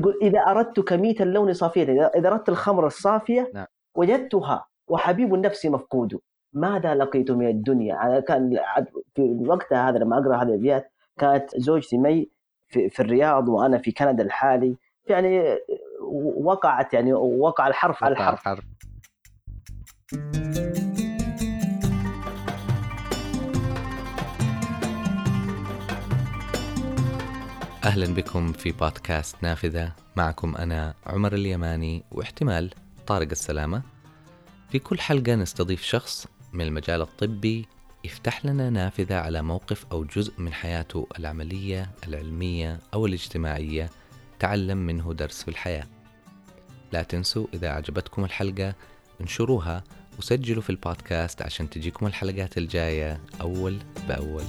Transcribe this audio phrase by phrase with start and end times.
[0.00, 3.66] يقول إذا أردت كميت اللون صافية إذا إذا أردت الخمر الصافية نعم.
[3.94, 6.20] وجدتها وحبيب النفس مفقود
[6.52, 8.58] ماذا لقيت من الدنيا؟ أنا كان
[9.14, 12.30] في وقتها هذا لما أقرأ هذه الأبيات كانت زوجتي مي
[12.68, 14.76] في, في الرياض وأنا في كندا الحالي
[15.06, 15.58] يعني
[16.36, 18.40] وقعت يعني وقع الحرف على الحرف.
[18.40, 18.64] الحرف.
[27.84, 29.92] أهلا بكم في بودكاست نافذة.
[30.16, 32.70] معكم أنا عمر اليماني واحتمال
[33.06, 33.82] طارق السلامة.
[34.70, 37.66] في كل حلقة نستضيف شخص من المجال الطبي
[38.04, 43.90] يفتح لنا نافذة على موقف أو جزء من حياته العملية العلمية أو الاجتماعية
[44.38, 45.86] تعلم منه درس في الحياة.
[46.92, 48.74] لا تنسوا إذا أعجبتكم الحلقة
[49.20, 49.84] انشروها
[50.18, 54.44] وسجلوا في البودكاست عشان تجيكم الحلقات الجاية أول بأول.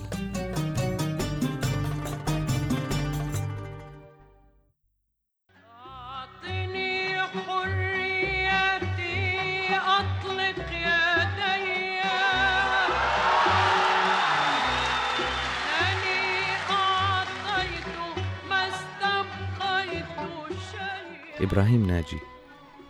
[21.42, 22.20] إبراهيم ناجي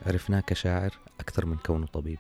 [0.06, 2.20] عرفناه كشاعر أكثر من كونه طبيب.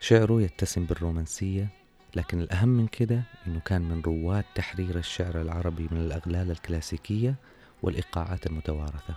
[0.00, 1.68] شعره يتسم بالرومانسية
[2.16, 7.34] لكن الأهم من كده إنه كان من رواد تحرير الشعر العربي من الأغلال الكلاسيكية
[7.82, 9.14] والإيقاعات المتوارثة.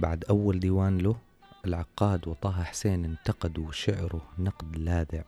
[0.00, 1.16] بعد أول ديوان له
[1.64, 5.22] العقاد وطه حسين انتقدوا شعره نقد لاذع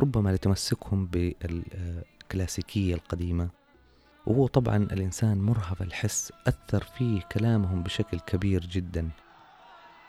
[0.00, 3.48] ربما لتمسكهم بالكلاسيكية القديمة.
[4.26, 9.10] وهو طبعا الإنسان مرهف الحس أثر فيه كلامهم بشكل كبير جدا.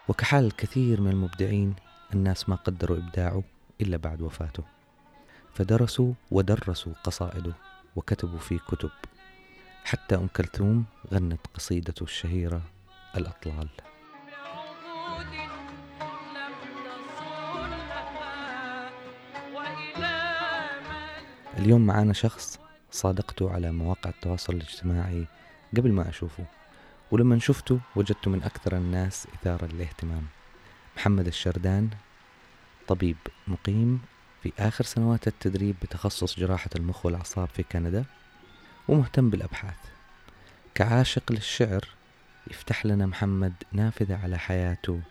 [0.08, 1.76] وكحال الكثير من المبدعين
[2.14, 3.44] الناس ما قدروا إبداعه
[3.82, 4.64] إلا بعد وفاته.
[5.54, 7.54] فدرسوا ودرسوا قصائده
[7.96, 8.92] وكتبوا فيه كتب.
[9.84, 12.62] حتى أم كلثوم غنت قصيدته الشهيرة
[13.18, 13.68] الأطلال.
[21.58, 22.60] اليوم معانا شخص
[22.92, 25.26] صادقته على مواقع التواصل الاجتماعي
[25.78, 26.46] قبل ما أشوفه
[27.12, 30.26] ولما شفته وجدته من أكثر الناس إثارة للاهتمام.
[30.98, 31.90] محمد الشردان
[32.88, 34.02] طبيب مقيم
[34.44, 38.06] في آخر سنوات التدريب بتخصص جراحة المخ والأعصاب في كندا
[38.88, 39.78] ومهتم بالأبحاث.
[40.76, 41.88] كعاشق للشعر
[42.52, 45.02] يفتح لنا محمد نافذة على حياته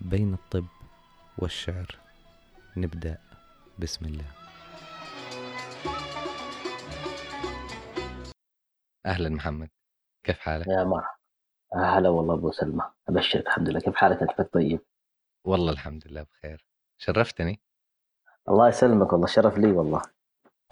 [0.00, 0.66] بين الطب
[1.38, 1.86] والشعر.
[2.76, 3.18] نبدأ.
[3.78, 4.43] بسم الله.
[9.06, 9.68] أهلا محمد
[10.24, 11.14] كيف حالك؟ يا مرحبا
[11.74, 14.80] هلا والله أبو سلمى أبشرك الحمد لله كيف حالك أنت طيب
[15.44, 16.66] والله الحمد لله بخير.
[16.98, 17.60] شرفتني؟
[18.48, 20.02] الله يسلمك والله شرف لي والله.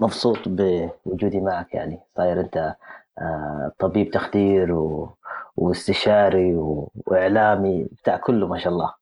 [0.00, 2.76] مبسوط بوجودي معك يعني صاير أنت
[3.18, 5.16] آه، طبيب تخدير و...
[5.56, 6.92] واستشاري و...
[7.06, 8.94] وإعلامي بتاع كله ما شاء الله.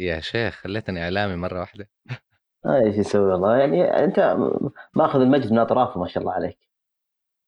[0.00, 1.88] يا شيخ خليتني إعلامي مرة واحدة.
[2.66, 4.36] آه، إيش يسوي والله؟ يعني أنت
[4.94, 6.58] ماخذ المجد من أطرافه ما شاء الله عليك.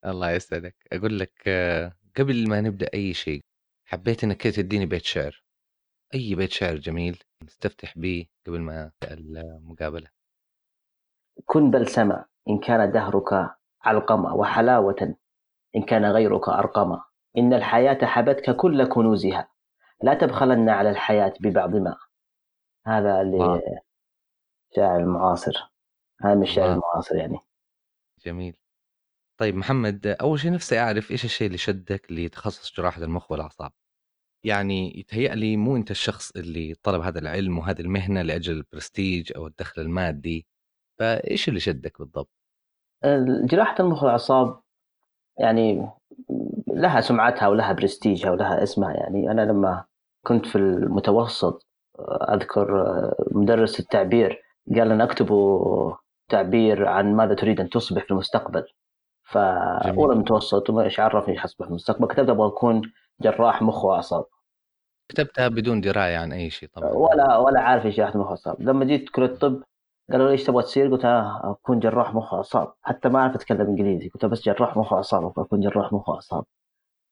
[0.07, 0.77] الله يسعدك.
[0.93, 3.41] أقول لك آه، قبل ما نبدأ أي شيء
[3.85, 5.45] حبيت إنك كده تديني بيت شعر.
[6.15, 10.09] أي بيت شعر جميل نستفتح به قبل ما نبدأ المقابلة.
[11.47, 15.17] كن بلسما إن كان دهرك علقمة وحلاوة
[15.77, 17.05] إن كان غيرك ارقما
[17.39, 19.49] إن الحياة حبتك كل كنوزها.
[20.03, 21.97] لا تبخلن على الحياة ببعض ما.
[22.87, 23.61] هذا واو.
[24.73, 25.53] لشاعر المعاصر.
[26.21, 26.73] هذا من الشعر.
[26.73, 27.39] المعاصر يعني.
[28.25, 28.57] جميل.
[29.41, 33.71] طيب محمد أول شيء نفسي أعرف إيش الشيء اللي شدك لتخصص جراحة المخ والأعصاب؟
[34.45, 39.47] يعني يتهيأ لي مو أنت الشخص اللي طلب هذا العلم وهذه المهنة لأجل البرستيج أو
[39.47, 40.47] الدخل المادي
[40.99, 42.31] فإيش اللي شدك بالضبط؟
[43.45, 44.61] جراحة المخ والأعصاب
[45.39, 45.91] يعني
[46.69, 49.31] لها سمعتها ولها برستيجها ولها اسمها يعني.
[49.31, 49.85] أنا لما
[50.27, 51.67] كنت في المتوسط
[52.29, 52.69] أذكر
[53.33, 54.43] مدرس التعبير
[54.77, 55.95] قال لنا اكتبوا
[56.31, 58.65] تعبير عن ماذا تريد أن تصبح في المستقبل.
[59.25, 62.83] فأولى متوسط وما إيش عرفني حصبح في المستقبل كتبت أبغى أكون
[63.21, 64.25] جراح مخ وأعصاب.
[65.09, 66.91] كتبتها بدون دراية عن أي شيء طبعا.
[66.91, 68.57] ولا ولا عارف إيش جراحة مخ وأعصاب.
[68.63, 69.63] لما جيت كليه الطب
[70.13, 72.73] قالوا لي إيش تبغى تصير؟ قلت آه أكون جراح مخ وأعصاب.
[72.83, 74.09] حتى ما أعرف أتكلم إنجليزي.
[74.09, 75.25] قلت بس جراح مخ وأعصاب.
[75.25, 76.45] أبغى أكون جراح مخ وأعصاب.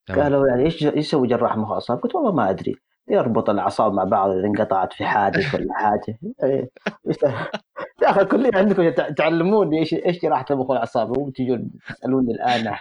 [0.08, 2.76] قالوا يعني إيش إيش يسوي جراح مخ وأعصاب؟ قلت والله ما أدري.
[3.08, 6.18] يربط الأعصاب مع بعض إذا انقطعت في حادث ولا حاجة.
[6.44, 6.70] إيه.
[8.02, 12.76] يا أخي عندكم تع- تعلموني إيش إيش جراحة المخ والاعصاب مو تجون تسالوني الآن.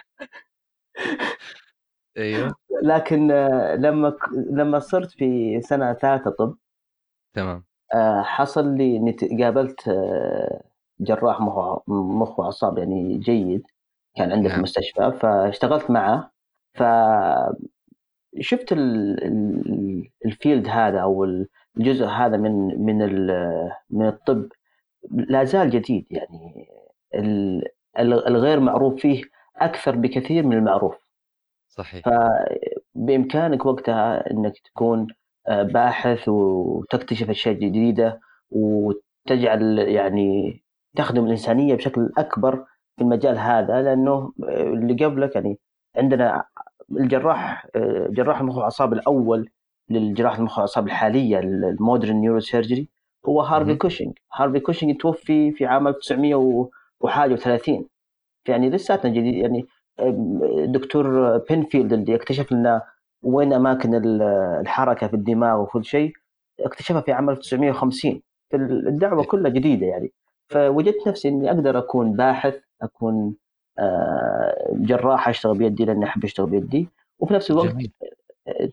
[2.18, 2.54] أيوه.
[2.82, 4.16] لكن آه، لما
[4.50, 6.56] لما صرت في سنة ثالثه طب
[7.34, 7.64] تمام.
[7.94, 10.62] آه، حصل لي اني قابلت آه،
[11.00, 13.62] جراح مخ مخ واعصاب يعني جيد
[14.16, 14.58] كان عنده في نعم.
[14.58, 16.30] المستشفى فاشتغلت معه.
[16.74, 16.82] ف
[18.40, 21.24] شفت ال- ال- الفيلد هذا أو
[21.78, 22.52] الجزء هذا من
[22.86, 22.98] من
[23.90, 24.48] من الطب
[25.10, 26.68] لا زال جديد يعني
[27.14, 27.68] ال-
[27.98, 29.22] ال- الغير معروف فيه
[29.56, 30.94] أكثر بكثير من المعروف.
[31.68, 32.04] صحيح.
[32.94, 35.06] فبإمكانك وقتها إنك تكون
[35.48, 38.20] آه، باحث وتكتشف أشياء جديدة
[38.50, 40.62] وتجعل يعني
[40.96, 42.64] تخدم الإنسانية بشكل أكبر
[42.96, 45.58] في المجال هذا لأنه آه، اللي قبلك يعني
[45.96, 46.44] عندنا
[46.90, 49.50] الجراح آه، جراح المخ والاعصاب الأول
[49.90, 52.88] للجراحه المخ والاعصاب الحالية ال modern neurosurgery
[53.26, 56.70] هو هارفي كوشنج هارفي كوشنج توفي في عام 1900 و-
[57.00, 57.82] وحاجة و30
[58.48, 59.34] يعني لساتنا جديد.
[59.34, 59.66] يعني
[60.66, 62.82] دكتور بنفيلد اللي اكتشف لنا
[63.22, 64.22] وين أماكن ال-
[64.60, 66.12] الحركة في الدماغ وكل شيء
[66.60, 70.12] اكتشفها في عام 1950 فالدعوه كلها جديدة يعني.
[70.48, 73.34] فوجدت نفسي إني أقدر أكون باحث أكون
[73.78, 76.88] آه، جراح أشتغل بيدي لأني أحب أشتغل بيدي.
[77.18, 77.92] وفي نفس الوقت جميل.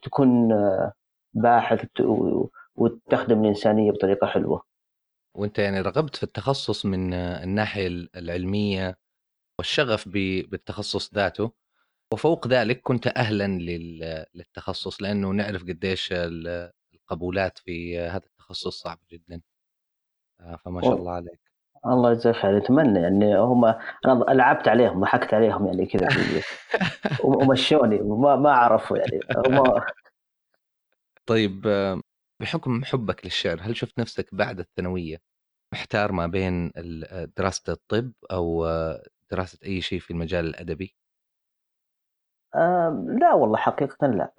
[0.01, 0.93] تكون آه،
[1.33, 1.85] باحث
[2.79, 4.63] وتخدم الإنسانية بطريقة حلوة.
[5.35, 8.97] وأنت يعني رغبت في التخصص من الناحية العلمية
[9.59, 10.07] والشغف
[10.49, 11.51] بالتخصص ذاته
[12.13, 19.01] وفوق ذلك كنت أهلا لل- للتخصص لأنه نعرف قديش ال- القبولات في هذا التخصص صعبه
[19.11, 19.41] جدا.
[20.41, 21.39] آه، فما شاء الله عليك.
[21.85, 22.57] الله يجزاك خير.
[22.57, 26.07] أتمنى يعني هم أنا لعبت عليهم ضحكت عليهم يعني كذا
[27.23, 29.19] ومشوني ما ما عرفوا يعني.
[29.47, 29.81] هم
[31.25, 32.01] طيب آه،
[32.41, 35.18] بحكم حبك للشعر هل شفت نفسك بعد الثانوية
[35.74, 40.95] محتار ما بين ال- دراسة الطب أو آه، دراسة أي شيء في المجال الأدبي؟
[42.56, 44.33] آه لا والله حقيقة لا.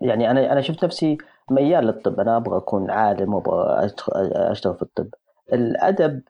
[0.00, 1.18] يعني أنا أنا شفت نفسي
[1.50, 2.20] ميال للطب.
[2.20, 5.08] أنا أبغى أكون عالم وأبغى أشتغ- أشتغل في الطب.
[5.52, 6.22] الأدب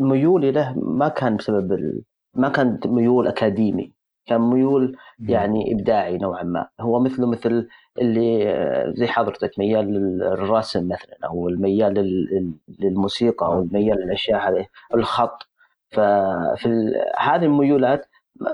[0.00, 2.02] ميولي له ما كان بسبب ال...
[2.34, 3.92] ما كان ميول أكاديمي.
[4.26, 4.96] كان ميول
[5.28, 6.68] يعني إبداعي نوعا ما.
[6.80, 7.68] هو مثله مثل
[8.00, 9.84] اللي آه، زي حضرتك ميال
[10.18, 15.48] للرسم مثلا أو الميال لل- للموسيقى أو الميال للأشياء هذه الخط.
[15.90, 18.06] ففي هذه الميولات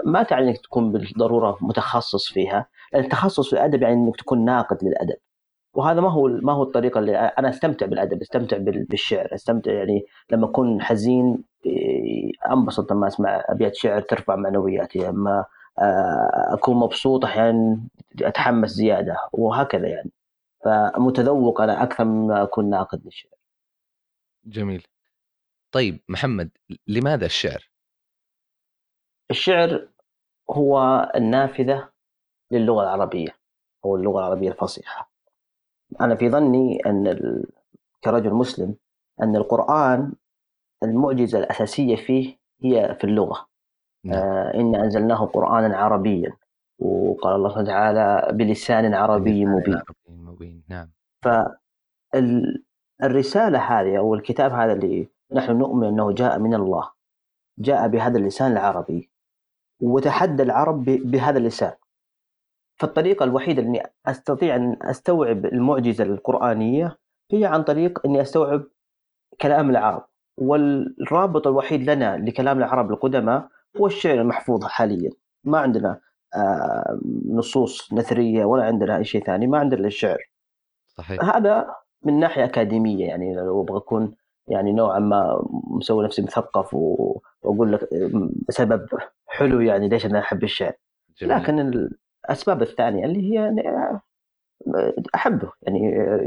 [0.04, 5.16] ما- تعني إنك تكون بالضرورة متخصص فيها، التخصص في الأدب يعني إنك تكون ناقد للأدب.
[5.74, 10.04] وهذا ما هو ما هو الطريقة اللي أنا أستمتع بالأدب، أستمتع بال- بالشعر، أستمتع يعني
[10.32, 15.46] لما أكون حزين إيه، أنبسط لما أسمع أبيات شعر ترفع معنوياتي، آه،
[16.52, 17.80] أكون مبسوط أحيانا
[18.22, 20.10] أتحمس زيادة وهكذا يعني.
[20.64, 23.32] فمتذوق أنا أكثر مما أكون ناقد للشعر.
[24.44, 24.86] جميل
[25.72, 26.50] طيب محمد
[26.86, 27.69] لماذا الشعر
[29.30, 29.88] الشعر
[30.50, 30.78] هو
[31.14, 31.88] النافذة
[32.50, 33.36] للغة العربية
[33.84, 35.10] أو اللغة العربية الفصيحة.
[36.00, 37.46] أنا في ظني أن ال...
[38.04, 38.76] كرجل مسلم
[39.22, 40.12] أن القرآن
[40.82, 43.47] المعجزة الأساسية فيه هي في اللغة.
[44.08, 44.19] نعم.
[44.22, 46.32] آه انا أنزلناه قرانا عربيا.
[46.78, 49.75] وقال الله وتعالى بلسان عربي مبين.
[49.75, 50.62] عربي مبين.
[50.69, 50.90] نعم.
[53.02, 56.90] فالرساله هذه أو الكتاب هذا اللي نحن نؤمن أنه جاء من الله
[57.58, 59.10] جاء بهذا اللسان العربي
[59.82, 61.72] وتحدى العرب بهذا اللسان.
[62.81, 66.99] فالطريقة الوحيدة اني أستطيع أن أستوعب المعجزة القرآنية
[67.32, 68.62] هي عن طريق أني أستوعب
[69.40, 70.04] كلام العرب.
[70.38, 75.10] والرابط الوحيد لنا لكلام العرب القدماء هو الشعر المحفوظ حاليا.
[75.44, 76.00] ما عندنا
[76.36, 77.00] آه،
[77.30, 80.18] نصوص نثرية ولا عندنا أي شيء ثاني ما عندنا الشعر.
[80.86, 81.24] صحيح.
[81.37, 84.14] هذا من ناحية أكاديمية يعني لو أبغى أكون
[84.48, 87.88] يعني نوعا ما مسوي نفسي مثقف وأقول لك
[88.50, 88.87] سبب
[89.26, 90.72] حلو يعني ليش أنا أحب الشعر.
[91.20, 91.34] جميل.
[91.37, 91.58] لكن
[92.28, 93.62] الأسباب الثانية اللي هي يعني
[95.14, 95.52] أحبه.
[95.62, 95.80] يعني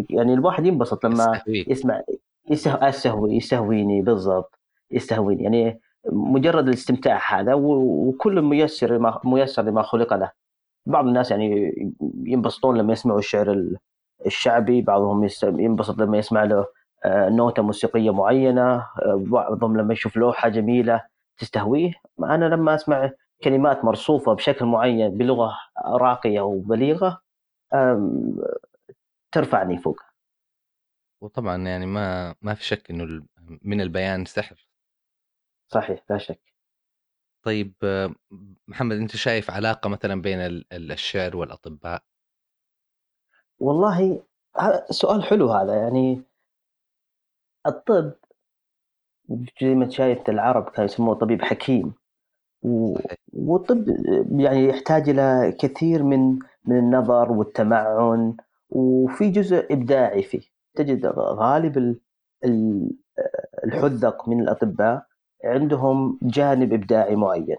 [0.10, 1.42] يعني الواحد ينبسط لما.
[1.48, 2.02] يسمع
[2.50, 4.60] يسه- استهوي يستهويني بالضبط
[4.92, 5.44] يستهويني.
[5.44, 10.32] يعني مجرد الاستمتاع هذا وكل ميسر ميسر لما خلق له.
[10.86, 11.74] بعض الناس يعني
[12.26, 13.78] ينبسطون لما يسمعوا الشعر ال-
[14.26, 16.66] الشعبي بعضهم ينبسط لما يسمع له
[17.06, 21.06] آه، نوتة موسيقية معينة آه، بعضهم لما يشوف لوحة جميلة
[21.38, 21.94] تستهويه.
[22.20, 23.12] أنا لما أسمع
[23.44, 27.22] كلمات مرصوفة بشكل معين بلغة راقية وبليغة
[29.32, 30.00] ترفعني فوق.
[31.22, 33.24] وطبعا يعني ما ما في شك إنه
[33.62, 34.71] من البيان سحر.
[35.72, 36.40] صحيح لا شك.
[37.44, 37.74] طيب
[38.68, 42.04] محمد أنت شايف علاقة مثلا بين ال- ال- الشعر والأطباء؟
[43.60, 44.24] والله
[44.90, 45.76] سؤال حلو هذا.
[45.76, 46.22] يعني
[47.68, 48.14] الطب
[49.62, 51.94] زي ما شايف العرب كانوا يسموه طبيب حكيم.
[52.64, 52.98] و...
[53.34, 53.88] والطب
[54.40, 58.38] يعني يحتاج إلى كثير من من النظر والتمعن
[58.70, 60.42] وفي جزء إبداعي فيه.
[60.76, 62.00] تجد غالب ال-
[62.46, 62.92] ال-
[63.64, 65.11] الحذق من الأطباء
[65.44, 67.58] عندهم جانب إبداعي معين.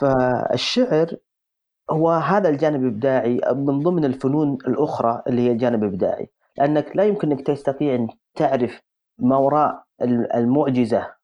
[0.00, 1.16] فالشعر
[1.90, 6.28] هو هذا الجانب الإبداعي من ضمن الفنون الأخرى اللي هي الجانب الابداعي
[6.58, 8.80] لأنك لا يمكن انك تستطيع أن تعرف
[9.18, 9.84] ما وراء
[10.34, 11.14] المعجزة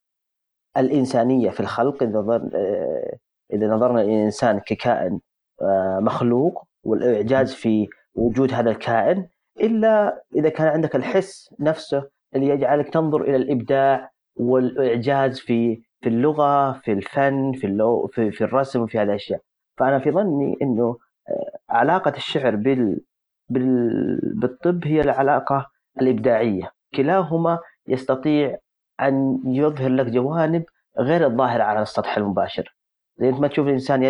[0.77, 3.17] الإنسانية في الخلق نظر آه،
[3.53, 5.19] إذا نظرنا الانسان ككائن
[5.61, 9.27] آه، مخلوق والإعجاز في وجود هذا الكائن
[9.61, 16.71] إلا إذا كان عندك الحس نفسه اللي يجعلك تنظر إلى الإبداع والإعجاز في في اللغة
[16.73, 19.41] في الفن في اللو في, في الرسم وفي هذه الأشياء.
[19.77, 20.97] فأنا في ظني إنه
[21.29, 23.01] آه، علاقة الشعر بال
[23.49, 25.69] بال بالطب هي العلاقة
[26.01, 26.71] الإبداعية.
[26.95, 28.57] كلاهما يستطيع
[29.01, 30.63] أن يظهر لك جوانب
[30.99, 32.75] غير الظاهرة على السطح المباشر.
[33.17, 34.03] زي ما تشوف الإنسان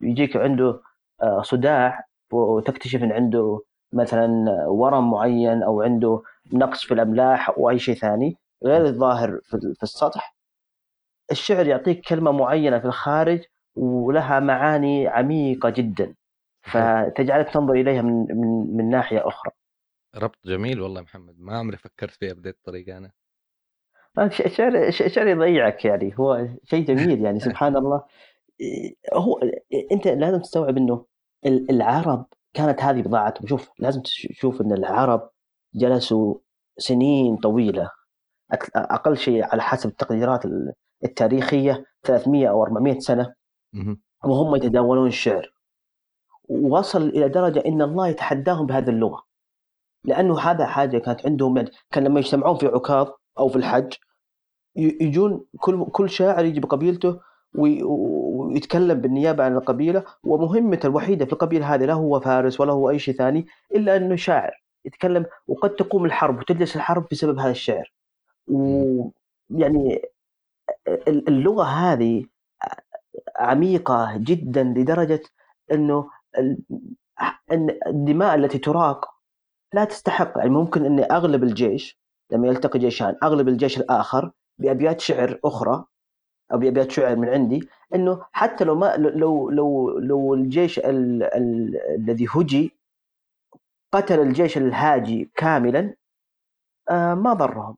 [0.00, 0.80] يجيك عنده
[1.22, 3.62] آه، صداع وتكتشف إن عنده
[3.92, 4.26] مثلا
[4.68, 8.36] ورم معين أو عنده نقص في الأملاح أو أي شيء ثاني.
[8.64, 10.36] غير الظاهر في السطح.
[11.30, 16.14] الشعر يعطيك كلمة معينة في الخارج ولها معاني عميقة جدا
[16.72, 19.52] فتجعلك تنظر إليها من من من ناحية أخرى.
[20.16, 23.12] ربط جميل والله محمد ما عمري فكرت فيها بهذه الطريقة أنا.
[24.18, 28.02] الشعر الشعر يضيعك يعني هو شيء جميل يعني سبحان الله.
[29.14, 29.40] هو
[29.92, 31.06] أنت لازم تستوعب إنه
[31.46, 33.46] العرب كانت هذه بضاعتهم.
[33.46, 35.30] شوف لازم تشوف إن العرب
[35.74, 36.34] جلسوا
[36.78, 37.90] سنين طويلة
[38.76, 40.42] أقل شيء على حسب التقديرات
[41.04, 43.34] التاريخية 300 أو 400 سنة.
[44.24, 45.52] وهم يتداولون الشعر.
[46.48, 49.22] وصل إلى درجة إن الله يتحداهم بهذه اللغة.
[50.04, 51.56] لأنه هذا حاجة كانت عندهم.
[51.56, 53.92] يعني كان لما يجتمعون في عكاظ أو في الحج
[54.76, 57.20] يجون كل كل شاعر يجي بقبيلته
[57.54, 60.04] ويتكلم بالنيابة عن القبيلة.
[60.22, 64.16] ومهمته الوحيدة في القبيلة هذه لا هو فارس ولا هو أي شيء ثاني إلا أنه
[64.16, 64.52] شاعر
[64.84, 65.26] يتكلم.
[65.46, 67.92] وقد تقوم الحرب وتجلس الحرب بسبب هذا الشعر.
[68.50, 70.02] ويعني
[71.08, 72.24] اللغة هذه
[73.36, 75.22] عميقة جدا لدرجة
[75.72, 76.10] إنه
[77.52, 79.10] إن الدماء التي تراق
[79.74, 80.38] لا تستحق.
[80.38, 82.00] يعني ممكن ان أغلب الجيش
[82.32, 85.84] لما يلتقي جيشان أغلب الجيش الآخر بأبيات شعر أخرى
[86.52, 91.76] أو بأبيات شعر من عندي إنه حتى لو ما لو لو لو الجيش ال ال
[91.94, 92.76] الذي هجي
[93.92, 95.94] قتل الجيش الهاجي كاملا
[96.90, 97.76] آه ما ضرهم.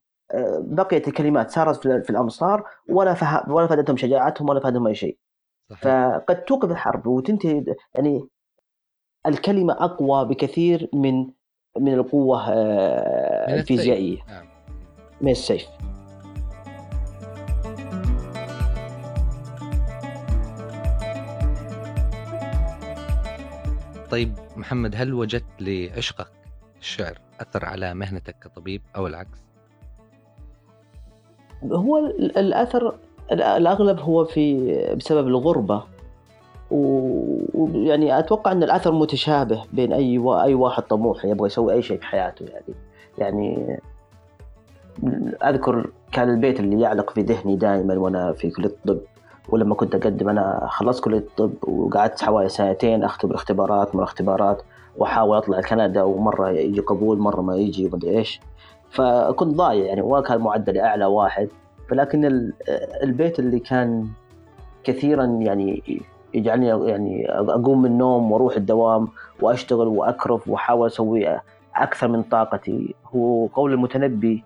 [0.58, 3.52] بقيت الكلمات سارت في الأمصار ولا فه...
[3.52, 5.18] ولا فادتهم شجاعتهم ولا فادهم أي شيء
[5.70, 5.82] صحيح.
[5.82, 8.28] فقد توقف الحرب وتنتهي يعني
[9.26, 11.30] الكلمة أقوى بكثير من
[11.78, 14.46] من القوة آه الفيزيائية نعم.
[15.20, 15.68] من السيف
[24.10, 26.28] طيب محمد هل وجدت لعشقك
[26.80, 29.51] الشعر أثر على مهنتك كطبيب أو العكس؟
[31.70, 32.94] هو الأثر
[33.32, 35.82] الأغلب هو في بسبب الغربة.
[36.70, 42.06] ويعني أتوقع أن الأثر متشابه بين أي أي واحد طموح يبغى يسوي أي شيء في
[42.06, 42.74] حياته يعني.
[43.18, 43.78] يعني
[45.44, 48.98] أذكر كان البيت اللي يعلق في ذهني دائما وأنا في كلية الطب
[49.48, 54.62] ولما كنت أقدم أنا خلصت كلية الطب وقعدت حوالي سنتين أختبر اختبارات من اختبارات
[54.96, 58.40] وأحاول أطلع لكندا ومرة يجي قبول مرة ما يجي ومدري إيش.
[58.92, 61.48] فكنت ضايع يعني ولا كان معدلي أعلى واحد.
[61.88, 62.50] فلكن
[63.02, 64.06] البيت اللي كان
[64.84, 65.82] كثيرا يعني
[66.34, 69.08] يجعلني يعني أقوم من النوم وأروح الدوام
[69.42, 71.38] وأشتغل وأكرف وأحاول أسوي
[71.76, 72.94] أكثر من طاقتي.
[73.14, 74.44] هو قول المتنبي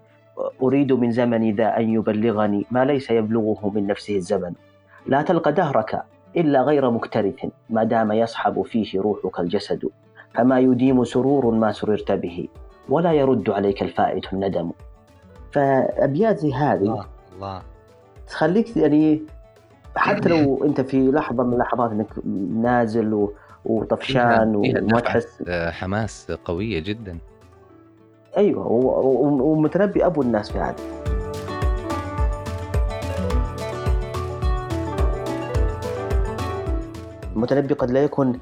[0.62, 4.53] أريد من زمني ذا أن يبلغني ما ليس يبلغه من نفسه الزمن.
[5.07, 6.03] لا تلقى دهرك
[6.37, 9.88] إلا غير مكترث ما دام يصحب فيه روحك الجسد.
[10.35, 12.49] فما يديم سرور ما سررت به.
[12.88, 14.71] ولا يرد عليك الفائت الندم.
[15.52, 17.62] فأبيات زي هذه الله, الله.
[18.28, 19.23] تخليك يعني
[19.97, 22.07] حتى لو أنت في لحظة من اللحظات إنك
[22.62, 23.33] نازل و...
[23.64, 25.43] وطفشان وما تحس.
[25.50, 27.19] حماس قوية جدا.
[28.37, 28.66] أيوه
[29.43, 30.76] ومتنبي أبو الناس في هذا.
[37.37, 38.40] المتنبي قد لا يكون آه،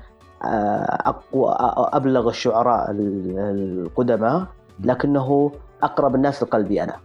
[1.06, 1.56] أقوى
[1.92, 4.46] أبلغ الشعراء القدماء
[4.80, 6.96] لكنه أقرب الناس لقلبي أنا.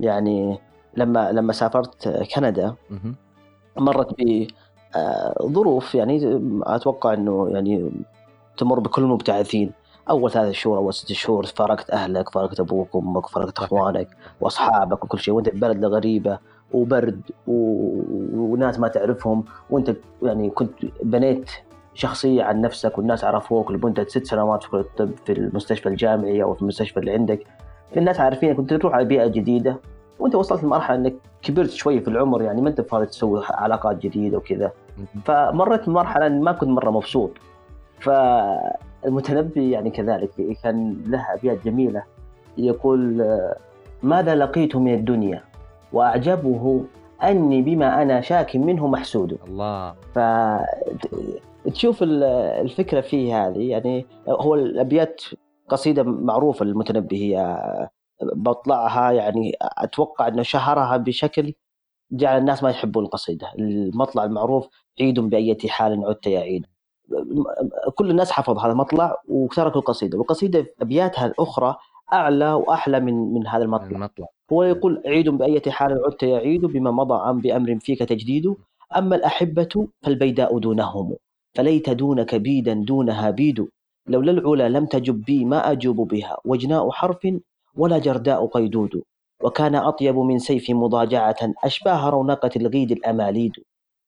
[0.00, 0.58] يعني
[0.96, 2.74] لما لما سافرت كندا
[3.76, 7.90] مرت بظروف آه، يعني أتوقع أنه يعني
[8.56, 9.72] تمر بكل المبتعثين.
[10.10, 14.08] أول ثلاث شهور أول ست شهور فارقت أهلك فارقت أبوك وأمك فارقت إخوانك
[14.40, 15.34] وأصحابك وكل شيء.
[15.34, 16.38] وأنت في بلد غريبة
[16.72, 17.52] وبرد و...
[18.34, 19.44] وناس ما تعرفهم.
[19.70, 21.50] وأنت يعني كنت بنيت
[21.98, 26.62] شخصية عن نفسك والناس عرفوك لمده ست سنوات في الطب في المستشفى الجامعي أو في
[26.62, 27.46] المستشفى اللي عندك.
[27.96, 29.76] الناس عارفينك كنت تروح على بيئة جديدة
[30.18, 34.38] وانت وصلت لمرحلة انك كبرت شوي في العمر يعني ما انت فاضي تسوي علاقات جديدة
[34.38, 34.72] وكذا.
[35.24, 37.30] فمرت بمرحلة ما كنت مرة مبسوط.
[38.00, 40.30] فالمتنبي يعني كذلك
[40.62, 42.02] كان له أبيات جميلة.
[42.58, 43.26] يقول
[44.02, 45.42] ماذا لقيت من الدنيا؟
[45.92, 46.84] وأعجبه
[47.22, 49.38] أني بما أنا شاك منه محسود.
[49.48, 49.94] الله.
[51.68, 55.22] فتشوف الفكرة فيه هذه يعني هو الأبيات
[55.68, 57.58] قصيدة معروفة للمتنبي هي
[58.22, 61.54] بطلعها يعني أتوقع إنه شهرها بشكل
[62.12, 63.52] جعل الناس ما يحبون القصيدة.
[63.58, 64.68] المطلع المعروف
[65.00, 66.66] عيد بأية حال عدت يا عيد.
[67.94, 70.18] كل الناس حفظ هذا المطلع وتركوا القصيدة.
[70.18, 71.76] والقصيدة أبياتها الأخرى
[72.12, 73.88] أعلى وأحلى من من هذا المطلع.
[73.88, 74.26] المطلع.
[74.52, 78.54] هو يقول عيد بأية حال عدت يا عيد بما مضى أم بأمر فيك تجديد.
[78.96, 81.16] أما الأحبة فالبيداء دونهم.
[81.54, 83.68] فليت دونك بيدًا دونها بيد
[84.08, 87.28] لولا العلا لم تجب بي ما أجوب بها وجناء حرف
[87.76, 89.02] ولا جرداء قيدود.
[89.42, 93.52] وكان أطيب من سيف مضاجعة أشباه رونقة الغيد الأماليد.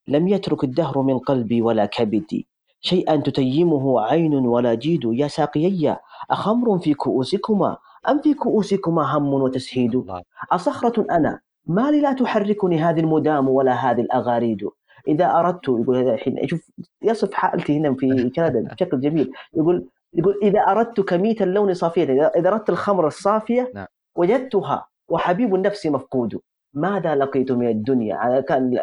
[0.07, 2.47] لم يترك الدهر من قلبي ولا كبدي.
[2.81, 5.01] شيئا تتيمه عين ولا جيد.
[5.05, 5.97] يا ساقيي
[6.31, 7.77] أخمر في كؤوسكما؟
[8.09, 10.03] أم في كؤوسكما هم وتسهيد؟
[10.51, 14.67] أصخرة أنا ما لي لا تحركني هذه المدام ولا هذه الأغاريد.
[15.07, 19.31] إذا أردت يقول هذا الحين شوف يصف حالتي هنا في كندا بشكل جميل.
[19.53, 23.85] يقول يقول إذا أردت كميت اللون صافية إذا إذا أردت الخمر الصافية نعم.
[24.15, 26.39] وجدتها وحبيب النفس مفقود.
[26.73, 28.79] ماذا لقيت من الدنيا؟ أنا كان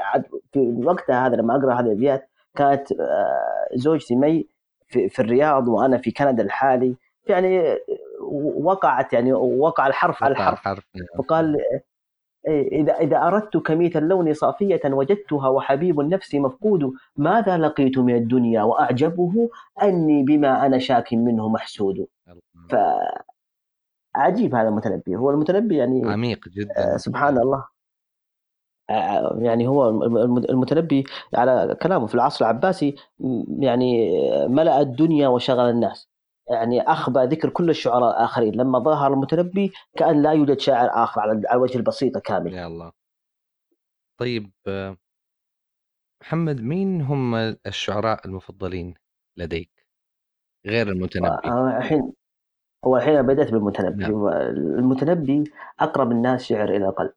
[0.52, 4.46] في وقتها هذا لما أقرأ هذه الأبيات كانت آه، زوجتي مي
[4.86, 6.96] في, في الرياض وأنا في كندا الحالي.
[7.26, 7.78] يعني
[8.56, 10.58] وقعت يعني وقع الحرف على الحرف.
[10.58, 10.84] حرف
[11.18, 11.84] فقال إيه،
[12.48, 19.50] إذا إذا أردت كميت اللون صافية وجدتها وحبيب النفس مفقود ماذا لقيت من الدنيا؟ وأعجبه
[19.82, 22.06] أني بما أنا شاك منه محسود.
[24.14, 25.16] فعجيب هذا المتنبي.
[25.16, 26.94] هو المتنبي يعني عميق جدا.
[26.94, 27.64] آه، سبحان الله.
[28.90, 31.04] آه، يعني هو الم- المتنبي
[31.34, 32.94] على كلامه في العصر العباسي
[33.58, 34.10] يعني
[34.48, 36.07] ملأ الدنيا وشغل الناس.
[36.50, 41.42] يعني أخبى ذكر كل الشعراء الآخرين لما ظهر المتنبي كأن لا يوجد شاعر آخر على
[41.48, 42.52] على وجه البسيطة كامل.
[42.52, 42.92] يا الله.
[44.20, 44.50] طيب
[46.22, 47.34] محمد مين هم
[47.66, 48.94] الشعراء المفضلين
[49.36, 49.86] لديك
[50.66, 52.12] غير المتنبي؟ آه، الحين
[52.84, 54.02] هو الحين بدأت بالمتنبي.
[54.02, 54.28] نعم.
[54.78, 55.44] المتنبي
[55.80, 57.12] أقرب الناس شعر إلى القلب.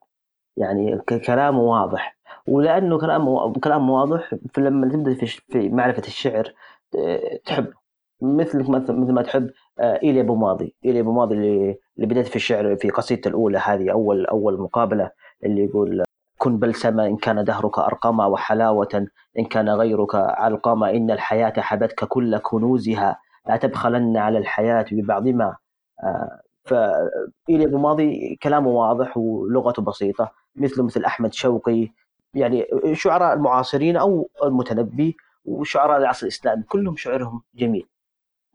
[0.58, 2.18] يعني كلامه واضح.
[2.48, 6.54] ولأنه كلامه كلامه واضح فلما تبدأ في في معرفة الشعر
[6.96, 7.81] آه، تحبه
[8.22, 10.76] مثل مثل ما تحب آه، إيليا أبو ماضي.
[10.86, 15.12] إيليا أبو ماضي اللي اللي بدأت في الشعر في قصيدته الأولى هذه أول أول مقابلة
[15.46, 16.04] اللي يقول
[16.38, 19.08] كن بلسما إن كان دهرك أرقما وحلاوة
[19.40, 25.56] إن كان غيرك علقما إن الحياة حبتك كل كنوزها لا تبخلن على الحياة ببعض ما
[26.04, 31.88] آه، فإيليا أبو ماضي كلامه واضح ولغته بسيطة مثل مثل أحمد شوقي.
[32.34, 37.88] يعني شعراء المعاصرين أو المتنبي وشعراء العصر الإسلامي كلهم شعرهم جميل.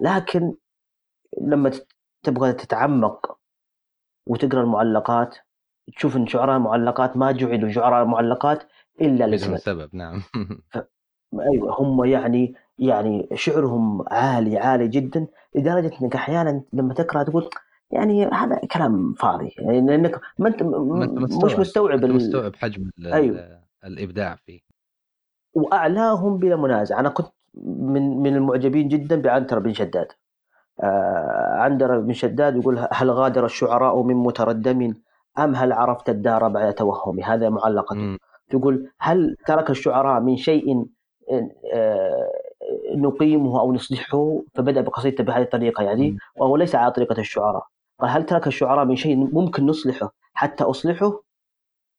[0.00, 0.54] لكن
[1.40, 1.72] لما
[2.22, 3.38] تبغى تتعمق
[4.28, 5.36] وتقرأ المعلقات
[5.96, 8.62] تشوف إن شعراء المعلقات ما جعلوا شعراء المعلقات
[9.00, 10.22] إلا لسبب سبب نعم
[11.40, 17.50] أيوه هم يعني يعني شعرهم عالي عالي جدا لدرجة إنك أحيانا لما تقرأ تقول
[17.90, 21.60] يعني هذا كلام فاضي يعني لأنك ما أنت ما أنت م- مش مستوعب.
[21.60, 23.06] مستوعب ال- مستوعب حجم ال-.
[23.14, 24.60] ال- الإبداع فيه
[25.54, 27.26] وأعلاهم بلا منازع أنا كنت
[27.64, 30.12] من من المعجبين جدا بعنتر بن شداد.
[30.82, 34.94] آه عنتر بن شداد يقول هل غادر الشعراء من متردم؟
[35.38, 38.18] أم هل عرفت الدار بعد توهمي؟ هذا معلقته مم.
[38.54, 40.86] يقول هل ترك الشعراء من شيء
[41.72, 42.30] آه،
[42.96, 46.16] نقيمه أو نصلحه؟ فبدأ بقصيدته بهذه الطريقة يعني.
[46.36, 47.66] وهو ليس على طريقة الشعراء.
[48.00, 51.22] قال هل ترك الشعراء من شيء ممكن نصلحه حتى أصلحه؟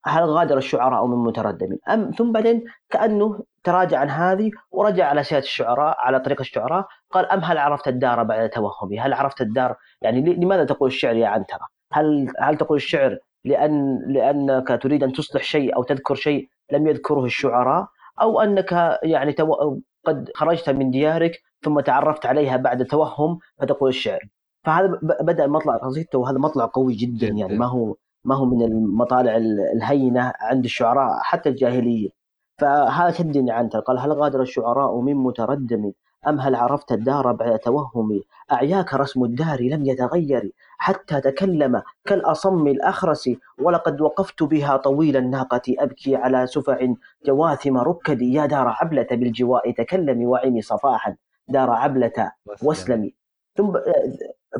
[0.04, 5.38] هل غادر الشعراء من متردم؟ أم ثم بعدين كأنه تراجع عن هذه ورجع على سيره
[5.38, 10.20] الشعراء على طريقة الشعراء قال أم هل عرفت الدار بعد توهمي؟ هل عرفت الدار؟ يعني
[10.34, 15.76] لماذا تقول الشعر يا عنترة؟ هل هل تقول الشعر لأن لأنك تريد أن تصلح شيء
[15.76, 17.86] أو تذكر شيء لم يذكره الشعراء؟
[18.20, 19.76] أو أنك يعني تو...
[20.04, 21.32] قد خرجت من ديارك
[21.64, 24.20] ثم تعرفت عليها بعد توهم فتقول الشعر.
[24.64, 27.26] فهذا بدأ مطلع قصيدته وهذا مطلع قوي جدا.
[27.26, 27.94] يعني ما هو
[28.24, 32.17] ما هو من المطالع ال- الهينة عند الشعراء حتى الجاهلية.
[32.58, 35.92] فهذا شدني عنتر قال هل غادر الشعراء من متردم؟
[36.28, 43.30] أم هل عرفت الدار بعد توهمي أعياك رسم الدار لم يتغير حتى تكلم كالأصم الأخرس.
[43.60, 46.94] ولقد وقفت بها طويل الناقة أبكي على سفع
[47.26, 48.32] جواثم ركدي.
[48.34, 51.16] يا دار عبلة بالجواء تكلمي وعيني صفاحا.
[51.48, 53.14] دار عبلة واسلمي.
[53.56, 53.72] ثم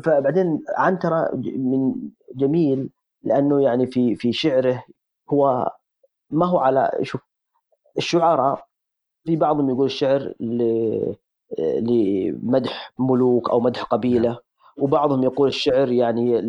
[0.03, 1.93] فبعدين عنترة من
[2.35, 2.89] جميل
[3.23, 4.83] لأنه يعني في في شعره
[5.29, 5.71] هو
[6.29, 7.28] ما هو على شوف
[7.99, 8.65] الشعراء
[9.25, 10.33] في بعضهم يقول الشعر
[11.59, 14.39] آه، لمدح ملوك أو مدح قبيلة
[14.77, 16.41] وبعضهم يقول الشعر يعني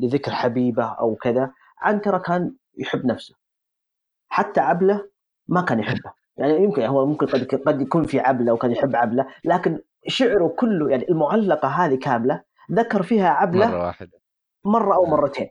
[0.00, 3.34] لذكر حبيبة أو كذا عنتره كان يحب نفسه.
[4.28, 5.08] حتى عبله
[5.48, 6.12] ما كان يحبه.
[6.38, 10.90] يعني يمكن هو ممكن قد قد يكون في عبله وكان يحب عبله لكن شعره كله
[10.90, 14.20] يعني المعلقة هذه كاملة ذكر فيها عبله مرة واحدة.
[14.64, 15.10] مرة أو آه.
[15.10, 15.48] مرتين.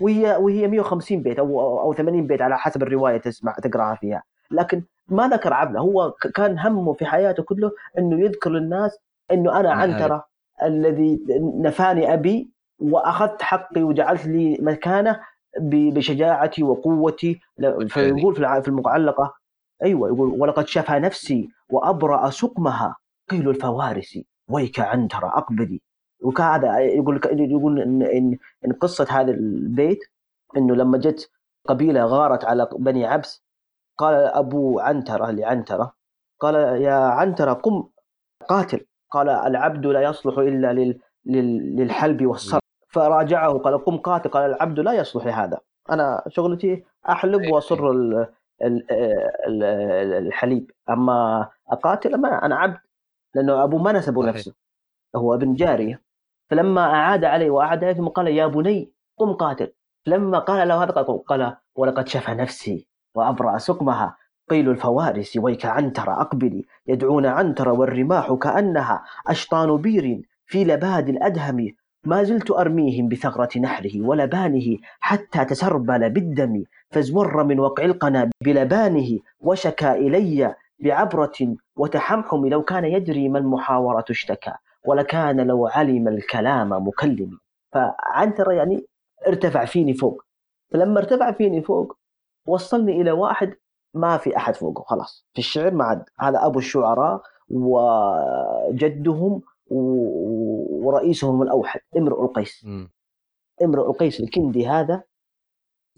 [0.00, 4.22] وهي وهي 150 بيت أو أو 80 بيت على حسب الرواية تسمع تقرأها فيها.
[4.50, 8.98] لكن ما ذكر عبله هو كان همه في حياته كله إنه يذكر للناس
[9.32, 10.24] إنه أنا عنتره
[10.62, 15.20] الذي نفاني أبي وأخذت حقي وجعلت لي مكانة
[15.60, 17.40] بشجاعتي وقوتي.
[17.88, 19.34] فيقول في المعلقة
[19.82, 22.96] أيوه يقول ولقد شفى نفسي وأبرأ سقمها.
[23.30, 25.80] قيل الفوارس ويك عنتر أقبلي.
[26.22, 29.98] وكهذا يقول يقول ان ان إن قصة هذا البيت
[30.56, 31.30] إنه لما جت
[31.68, 33.42] قبيلة غارت على بني عبس
[34.00, 35.92] قال أبو عنترة لعنترة
[36.40, 37.88] قال يا عنترة قم
[38.48, 38.86] قاتل.
[39.10, 42.60] قال العبد لا يصلح إلا لل لل- للحلب والصرف.
[42.88, 45.58] فراجعه قال قم قاتل قال العبد لا يصلح لهذا.
[45.90, 48.26] أنا شغلتي أحلب وأصر ال-
[48.62, 50.70] ال- ال- ال- الحليب.
[50.90, 52.78] أما أقاتل ما أنا عبد.
[53.34, 54.26] لأنه ابوه ما نسبه.
[54.26, 54.54] نفسه.
[55.16, 56.02] هو ابن جارية.
[56.50, 59.72] فلما أعاد عليه وأعاد عليه ثم قال يا بني قم قاتل.
[60.06, 60.90] لما قال له هذا
[61.26, 62.89] قال ولقد شفى نفسي.
[63.14, 64.16] وأبرأ سقمها.
[64.50, 66.64] قيل الفوارس ويك عنتر أقبلي.
[66.86, 71.68] يدعون عنتر والرماح كأنها أشطان بير في لباد الأدهم.
[72.04, 76.64] ما زلت أرميهم بثغرة نحره ولبانه حتى تسربل بالدم.
[76.90, 84.52] فازور من وقع القنا بلبانه وشكا إلي بعبرة وتحمحم لو كان يدري ما المحاورة اشتكى.
[84.84, 87.38] ولكان لو علم الكلام مكلم
[87.72, 88.86] فعنتر يعني
[89.26, 90.22] ارتفع فيني فوق.
[90.72, 91.99] فلما ارتفع فيني فوق
[92.50, 93.56] وصلني إلى واحد
[93.94, 95.26] ما في أحد فوقه خلاص.
[95.32, 96.04] في الشعر ما عاد.
[96.20, 102.66] هذا أبو الشعراء وجدهم ورئيسهم الأوحد امرؤ القيس.
[103.62, 105.02] امرؤ القيس الكندي هذا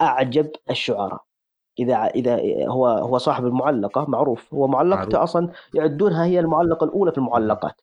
[0.00, 1.24] أعجب الشعراء.
[1.78, 4.54] إذا إذا هو هو صاحب المعلقة معروف.
[4.54, 5.16] هو معلقته معروف.
[5.16, 7.80] أصلا يعدونها هي المعلقة الأولى في المعلقات.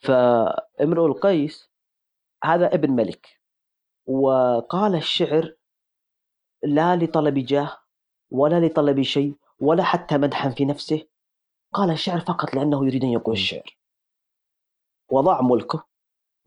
[0.00, 1.70] فامرؤ القيس
[2.44, 3.26] هذا ابن ملك.
[4.06, 5.54] وقال الشعر
[6.64, 7.72] لا لطلب جاه
[8.30, 11.02] ولا لطلب شيء ولا حتى مدحا في نفسه.
[11.72, 13.34] قال الشعر فقط لأنه يريد أن يقول.
[13.34, 13.76] الشعر.
[15.10, 15.84] وضاع ملكه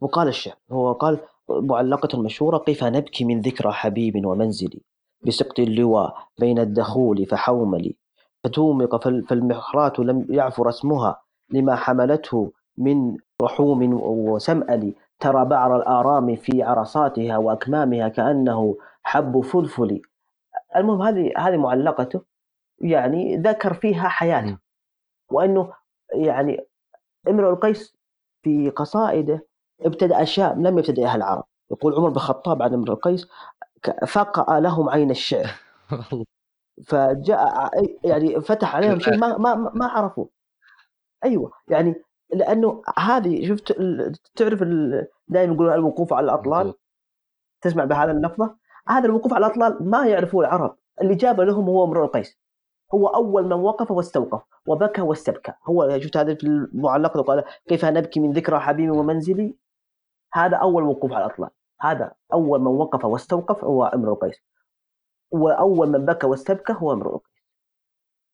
[0.00, 1.18] وقال الشعر هو قال
[1.50, 4.80] معلقة مشهورة قف نبكي من ذكرى حبيب ومنزلي
[5.26, 7.96] بسقط اللواء بين الدخول فحوملي
[8.44, 16.62] فتومق فال- فالمحرات لم يعفر اسمها لما حملته من رحوم وسمأل ترى بعر الآرام في
[16.62, 20.02] عرصاتها وأكمامها كأنه حب فلفل
[20.76, 22.22] المهم هذه هذه معلقته
[22.80, 24.58] يعني ذكر فيها حياته.
[25.30, 25.72] وأنه
[26.14, 26.66] يعني
[27.28, 27.96] امرؤ القيس
[28.42, 29.46] في قصائده
[29.80, 31.44] ابتدأ أشياء لم يبتدئها العرب.
[31.70, 33.28] يقول عمر بن الخطاب عن امرؤ القيس
[34.06, 35.50] فقأ لهم عين الشعر.
[36.86, 37.70] فجاء
[38.04, 40.30] يعني فتح عليهم شيء ما ما ما عرفوه.
[41.24, 41.94] أيوه يعني
[42.30, 43.72] لأنه هذه شفت
[44.36, 44.62] تعرف
[45.28, 46.74] دائما يقولون الوقوف على الأطلال.
[47.60, 48.57] تسمع بهذا اللفظة؟
[48.88, 50.76] هذا الوقوف على الأطلال ما يعرفوه العرب.
[51.00, 52.38] اللي جاب لهم هو امرؤ القيس.
[52.94, 55.52] هو أول من وقف واستوقف وبكى واستبكى.
[55.64, 59.56] هو شفت هذا في المعلقه قال كيف نبكي من ذكرى حبيبي ومنزلي؟
[60.32, 61.50] هذا أول وقوف على الأطلال.
[61.80, 64.36] هذا أول من وقف واستوقف هو امرؤ القيس.
[65.30, 67.44] وأول من بكى واستبكى هو امرؤ القيس.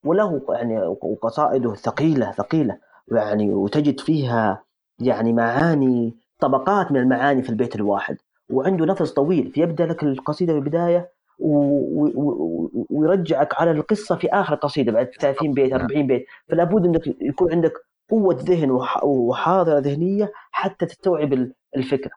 [0.05, 2.79] وله يعني قصائده ثقيلة ثقيلة.
[3.12, 4.64] يعني وتجد فيها
[4.99, 8.17] يعني معاني طبقات من المعاني في البيت الواحد.
[8.50, 14.28] وعنده نفس طويل فيبدأ لك القصيدة في البدايه و- و- و- ويرجعك على القصة في
[14.28, 15.80] آخر القصيدة بعد 30 بيت نعم.
[15.80, 17.72] 40 بيت فلا بد إنك يكون عندك
[18.11, 22.11] قوة ذهن وح- وحاضرة ذهنية حتى تستوعب ال- الفكرة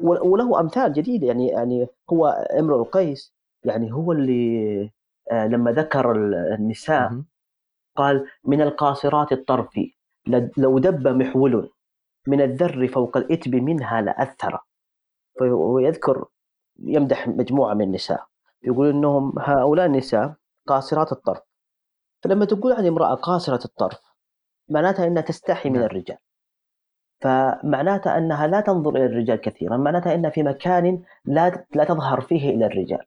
[0.00, 2.26] و- وله أمثال جديدة يعني يعني هو
[2.58, 4.90] إمرؤ القيس يعني هو اللي
[5.30, 7.08] آه، لما ذكر ال- النساء.
[7.96, 9.80] قال من القاصرات الطرف
[10.56, 11.70] لو دب محول
[12.26, 14.58] من الذر فوق الإتب منها لأثر
[15.40, 16.24] ويذكر
[16.78, 18.26] يمدح مجموعة من النساء.
[18.64, 20.34] يقول إنهم هؤلاء النساء
[20.66, 21.42] قاصرات الطرف.
[22.22, 24.00] فلما تقول عن امرأة قاصرة الطرف
[24.68, 25.84] معناتها أنها تستحي من نعم.
[25.84, 26.18] الرجال.
[27.20, 32.50] فمعناتها أنها لا تنظر إلى الرجال كثيرا معناتها أنها في مكان لا لا تظهر فيه
[32.50, 33.06] إلى الرجال.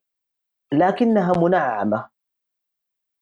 [0.74, 2.10] لكنها منعمة.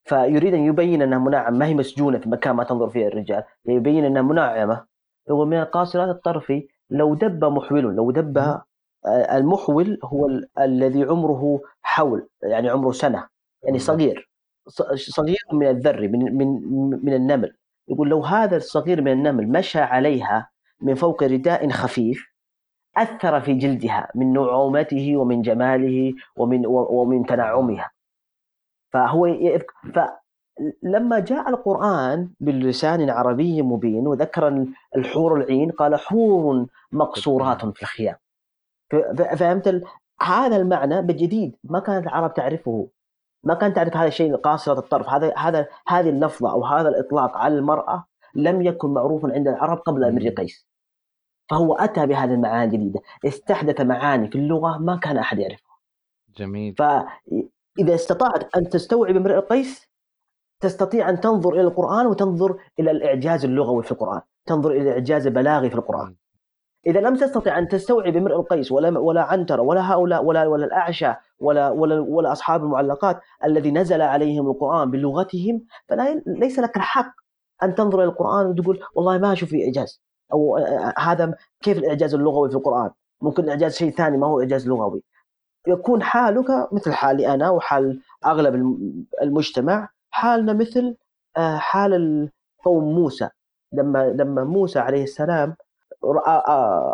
[0.03, 4.05] فيريد أن يبين أنها منعمة ما هي مسجونة في مكان ما تنظر فيه الرجال يبين
[4.05, 4.85] أنها منعمة.
[5.29, 6.53] يقول من القاصرات الطرف
[6.89, 8.37] لو دب محول لو دب.
[8.37, 8.65] آه،
[9.07, 13.27] المحول هو ال- الذي عمره حول يعني عمره سنة
[13.63, 13.79] يعني.
[13.79, 14.29] صغير
[14.95, 16.47] صغير من الذر من من
[17.05, 17.55] من النمل.
[17.87, 20.49] يقول لو هذا الصغير من النمل مشى عليها
[20.81, 22.33] من فوق رداء خفيف
[22.97, 27.91] أثر في جلدها من نعومته ومن جماله ومن ومن تنعمها.
[28.93, 29.25] فهو
[30.83, 38.15] فلما جاء القرآن باللسان عربي مبين وذكر الحور العين قال حور مقصورات في الخيام.
[39.37, 39.83] فهمت
[40.21, 42.87] هذا المعنى بجديد ما كانت العرب تعرفه.
[43.43, 47.55] ما كانت تعرف هذا الشيء قاصرة الطرف هذا هذا هذه اللفظة أو هذا الإطلاق على
[47.55, 50.67] المرأة لم يكن معروفا عند العرب قبل امرئ قيس.
[51.49, 55.77] فهو أتى بهذه المعاني الجديدة استحدث معاني في اللغة ما كان أحد يعرفها.
[56.37, 56.75] جميل.
[56.75, 59.87] فإذا استطعت أن تستوعب امرئ القيس
[60.59, 65.69] تستطيع أن تنظر إلى القرآن وتنظر إلى الإعجاز اللغوي في القرآن تنظر إلى الإعجاز البلاغي
[65.69, 66.15] في القرآن.
[66.87, 71.13] إذا لم تستطع أن تستوعب امرئ القيس ولا ولا عنتر ولا هؤلاء ولا ولا الأعشى
[71.39, 77.13] ولا ولا ولا أصحاب المعلقات الذي نزل عليهم القرآن بلغتهم فلا ليس لك الحق
[77.63, 80.01] أن تنظر إلى القرآن وتقول والله ما أشوف فيه إعجاز.
[80.33, 82.91] أو آه، هذا كيف الإعجاز اللغوي في القرآن؟
[83.21, 85.03] ممكن الإعجاز شيء ثاني ما هو إعجاز لغوي.
[85.67, 90.95] يكون حالك مثل حالي أنا وحال الم- المجتمع حالنا مثل
[91.37, 92.29] آه، حال
[92.65, 93.29] قوم موسى.
[93.73, 95.55] لما لما موسى عليه السلام آه،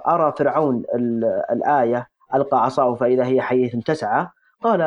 [0.08, 4.28] أرى فرعون ال- الآية ألقى عصاه فإذا هي حية تسعى
[4.62, 4.82] قال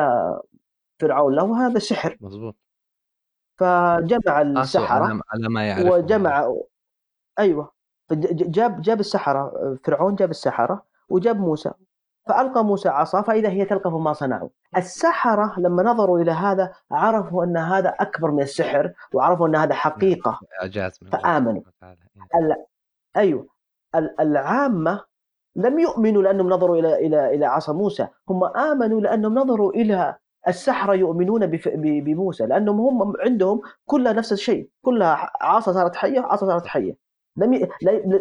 [0.99, 2.17] فرعون له هذا سحر.
[2.21, 2.55] مظبوط.
[3.57, 6.53] فجمع السحرة على ما يعرف وجمع
[7.39, 7.71] أيوه.
[8.09, 11.71] فج- جاب جاب السحرة فرعون جاب السحرة وجاب موسى.
[12.27, 14.49] فألقى موسى عصا فإذا هي تلقف ما صنعوا.
[14.77, 20.39] السحرة لما نظروا إلى هذا عرفوا أن هذا أكبر من السحر وعرفوا أن هذا حقيقة.
[21.11, 21.61] فآمنوا.
[23.15, 23.45] سبحانه
[23.95, 24.09] وتعالى.
[24.09, 25.01] ال- العامة
[25.55, 30.15] لم يؤمنوا لأنهم نظروا إلى إلى إلى عصا موسى، هم آمنوا لأنهم نظروا إلى
[30.47, 36.67] السحرة يؤمنون بموسى لأنهم هم عندهم كلها نفس الشيء، كلها عصا صارت حية، عصا صارت
[36.67, 36.97] حية.
[37.37, 37.53] لم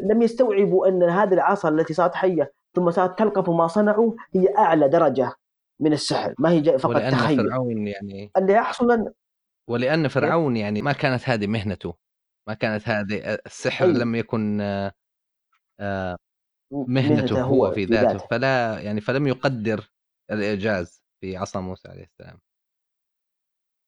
[0.02, 4.88] لم يستوعبوا أن هذه العصا التي صارت حية ثم صارت تلقف ما صنعوا هي أعلى
[4.88, 5.32] درجة
[5.80, 7.48] من السحر، ما هي فقط ولأن تخيل.
[7.48, 9.12] فرعون يعني اللي يحصل أن...
[9.68, 11.94] ولأن فرعون يعني ما كانت هذه مهنته
[12.48, 13.98] ما كانت هذه السحر أيوة.
[13.98, 14.60] لم يكن
[15.80, 16.16] آه،
[16.72, 19.90] مهنته هو في ذاته فلا يعني فلم يقدر
[20.30, 22.38] الإعجاز في عصا موسى عليه السلام.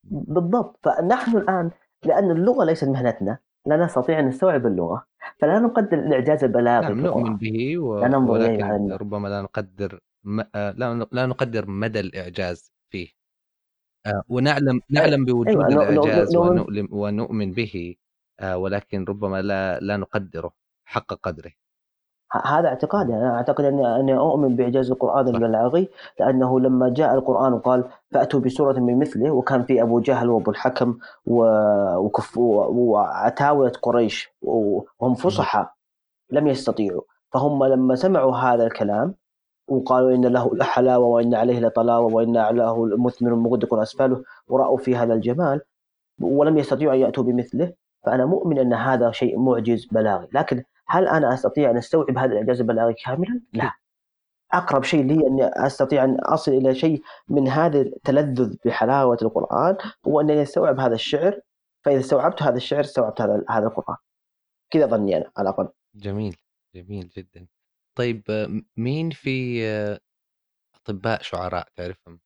[0.05, 0.79] بالضبط.
[0.85, 1.71] فنحن الآن
[2.05, 5.07] لأن اللغة ليست مهنتنا لا نستطيع أن نستوعب اللغة
[5.39, 7.01] فلا نقدر الإعجاز البلاغي نعم.
[7.01, 7.99] نؤمن به و...
[8.01, 10.41] لا ننظر ولكن على- ربما لا نقدر م...
[10.55, 13.09] آه، لا لا نقدر مدى الإعجاز فيه.
[14.07, 17.97] آه، ونعلم نعلم بوجود أيوة، الإعجاز نؤمن- ونؤلم ونؤمن به
[18.55, 20.53] ولكن ربما لا لا نقدره
[20.89, 21.53] حق قدره.
[22.45, 23.15] هذا اعتقادي.
[23.15, 25.29] أنا أعتقد اني أؤمن بإعجاز القرآن.
[25.29, 25.89] البلاغي
[26.21, 30.99] لأنه لما جاء القرآن وقال فأتوا بسورة من مثله وكان في أبو جهل وأبو الحكم
[31.27, 35.67] وكف وعتاوله قريش وهم فصحى
[36.31, 37.03] لم يستطيعوا.
[37.33, 39.15] فهم لما سمعوا هذا الكلام
[39.69, 45.15] وقالوا إن له لحلاوه وإن عليه لطلاوة وإن له مثمر مغدق أسفله ورأوا في هذا
[45.15, 45.61] الجمال
[46.21, 47.73] ولم يستطيعوا أن يأتوا بمثله
[48.05, 50.29] فأنا مؤمن أن هذا شيء معجز بلاغي.
[50.33, 50.63] لكن
[50.95, 53.73] هل أنا أستطيع أن أستوعب هذا الاعجاز البلاغي كاملا؟ لا
[54.53, 59.77] أقرب شيء لي أني أستطيع أن أصل إلى شيء من هذا التلذذ بحلاوة القرآن
[60.07, 61.41] هو أنني أستوعب هذا الشعر
[61.85, 63.97] فإذا استوعبت هذا الشعر استوعبت هذا هذا القرآن
[64.71, 66.37] كذا ظني أنا على الأقل جميل
[66.75, 67.47] جميل جدا
[67.95, 68.23] طيب
[68.77, 69.65] مين في
[70.75, 72.21] أطباء شعراء تعرفهم؟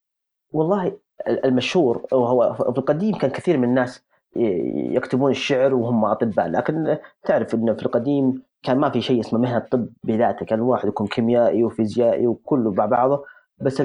[0.52, 4.04] والله المشهور وهو في القديم كان كثير من الناس
[4.36, 9.56] يكتبون الشعر وهم أطباء لكن تعرف إنه في القديم كان ما في شيء اسمه مهنة
[9.56, 13.24] الطب بذاته كان الواحد يكون كيميائي وفيزيائي وكله مع بعضه.
[13.60, 13.82] بس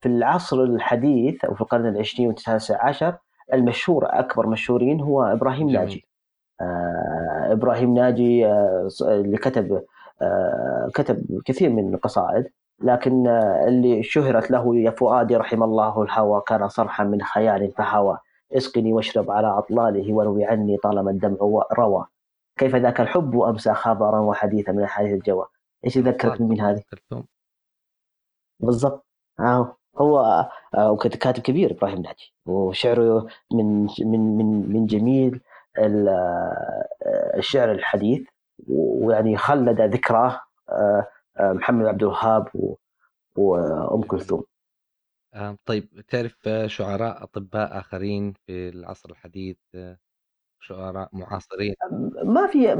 [0.00, 3.14] في العصر الحديث أو في القرن العشرين والتاسع عشر
[3.52, 5.80] المشهور أكبر مشهورين هو إبراهيم جميل.
[5.80, 6.06] ناجي.
[6.60, 9.82] آه إبراهيم ناجي آه اللي كتب
[10.22, 12.46] آه كتب كثير من القصائد.
[12.82, 18.18] لكن آه اللي شهرت له يا فؤادي رحم الله الهوى كان صرحا من خيال فهوى.
[18.56, 21.36] اسقني واشرب على أطلاله واروي عني طالما الدمع
[21.78, 22.04] روى.
[22.56, 25.46] كيف ذاك الحب أمسى خبرا وحديثا من أحاديث الجوى
[25.84, 27.24] إيش يذكرك من هذه؟ كلثوم
[28.60, 29.06] بالضبط.
[29.40, 29.76] آه.
[29.98, 35.40] هو آه كاتب كبير إبراهيم ناجي وشعره من من من من جميل
[35.78, 38.28] آه، الشعر الحديث
[38.68, 41.06] ويعني خلد ذكراه آه،
[41.40, 42.74] محمد عبد الوهاب و-
[43.36, 44.44] وأم كلثوم.
[45.66, 49.56] طيب تعرف شعراء أطباء آخرين في العصر الحديث
[50.60, 51.74] شعراء معاصرين.
[52.24, 52.74] ما في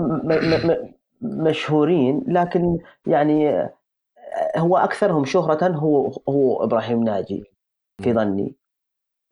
[1.22, 3.72] مشهورين لكن يعني آه،
[4.56, 7.44] هو أكثرهم شهرة هو هو إبراهيم ناجي
[8.02, 8.54] في ظني.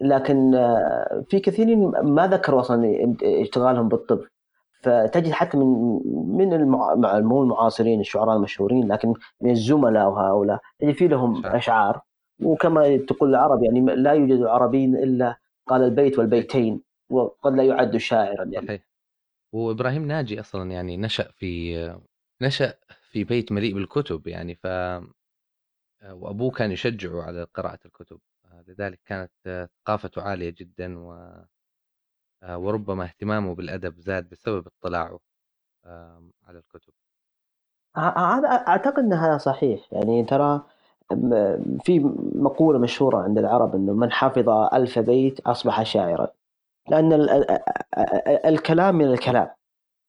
[0.00, 4.20] لكن آه، في كثيرين ما ذكروا أصلا اشتغالهم بالطب.
[4.82, 6.00] فتجد حتى من
[6.36, 6.94] من المع...
[6.94, 11.46] مع- مو المعاصرين الشعراء المشهورين لكن من الزملاء وهؤلاء تجد في لهم.
[11.46, 12.00] أشعار.
[12.42, 16.80] وكما تقول العرب يعني لا يوجد عربي إلا قال البيت والبيتين.
[17.10, 18.66] وقد لا يعد شاعرا يعني.
[18.66, 18.82] صحيح.
[19.52, 21.76] وإبراهيم ناجي أصلا يعني نشأ في
[22.42, 22.74] نشأ
[23.10, 24.66] في بيت مليء بالكتب يعني ف
[26.04, 28.20] وأبوه كان يشجعه على قراءة الكتب.
[28.68, 29.30] لذلك كانت
[29.84, 31.30] ثقافته عالية جدا و
[32.44, 35.20] وربما اهتمامه بالأدب زاد بسبب اطلاعه
[36.46, 36.92] على الكتب.
[37.96, 39.92] هذا أعتقد ان هذا صحيح.
[39.92, 40.62] يعني ترى
[41.84, 42.00] في
[42.34, 46.28] مقولة مشهورة عند العرب إنه من حفظ ألف بيت أصبح شاعرا
[46.90, 47.50] لأن ال- ال-
[47.98, 49.48] ال- الكلام من الكلام.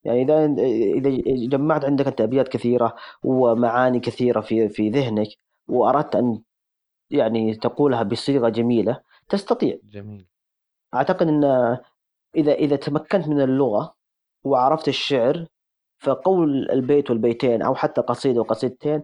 [0.03, 5.27] يعني إذا إذا جمعت عندك انت ابيات كثيرة ومعاني كثيرة في في ذهنك
[5.67, 6.41] وأردت أن
[7.11, 9.77] يعني تقولها بصيغة جميلة تستطيع.
[9.83, 10.27] جميل.
[10.93, 11.43] أعتقد إن
[12.35, 13.95] اذا إذا تمكنت من اللغة
[14.43, 15.45] وعرفت الشعر
[15.99, 19.03] فقول البيت والبيتين أو حتى قصيده وقصيدتين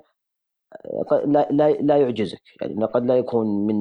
[1.25, 2.41] لا لا لا يعجزك.
[2.61, 3.79] يعني قد لا يكون من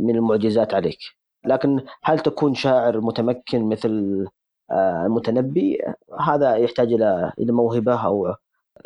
[0.00, 0.98] من المعجزات عليك.
[1.46, 4.26] لكن هل تكون شاعر متمكن مثل
[4.70, 5.78] آه، المتنبي؟
[6.20, 8.34] هذا يحتاج إلى إلى موهبة أو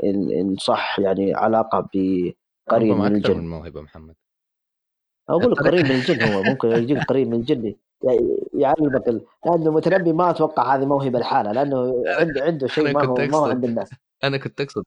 [0.04, 3.36] إن صح يعني علاقة بقريب من الجن.
[3.36, 4.14] من موهبة محمد.
[5.28, 10.30] أقول قريب من الجن هو ممكن يجيك قريب من الجن يعني يعلمك لأنه المتنبي ما
[10.30, 13.90] أتوقع هذه موهبة لحالها لأنه عنده عنده شيء ما هو ما هو عند الناس.
[14.24, 14.84] أنا كنت أقصد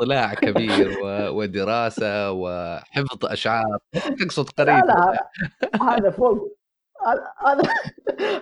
[0.00, 1.28] اطلاع كبير و...
[1.38, 3.78] ودراسة وحفظ أشعار
[4.20, 5.30] تقصد قريب لا
[5.82, 6.56] هذا فوق
[7.46, 7.62] هذا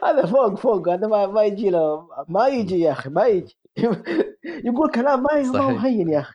[0.04, 3.58] هذا فوق فوق هذا ما, ما يجي له ما يجي يا أخي ما يجي.
[4.66, 5.84] يقول كلام ما ما هو صحيح.
[5.84, 6.34] هين يا أخي.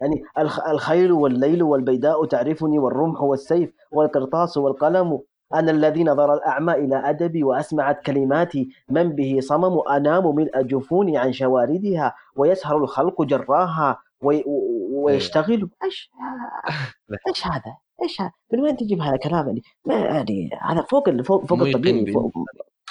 [0.00, 5.20] يعني الخ- الخيل والليل والبيداء تعرفني والرمح والسيف والقرطاس والقلم.
[5.54, 8.68] أنا الذي نظر الأعمى إلى أدبي وأسمعت كلماتي.
[8.88, 12.14] من به صمم؟ أنام ملء جفوني عن شواردها.
[12.36, 13.98] ويسهر الخلق جراها.
[14.22, 15.70] وي و- ويشتغل.
[15.84, 16.10] إيش
[17.28, 21.46] إيش هذا؟ إيش هذا؟ من وين تجيب هذا الكلام يعني؟ ما يعني هذا فوق فوق
[21.46, 22.32] فوق الطبيعي فوق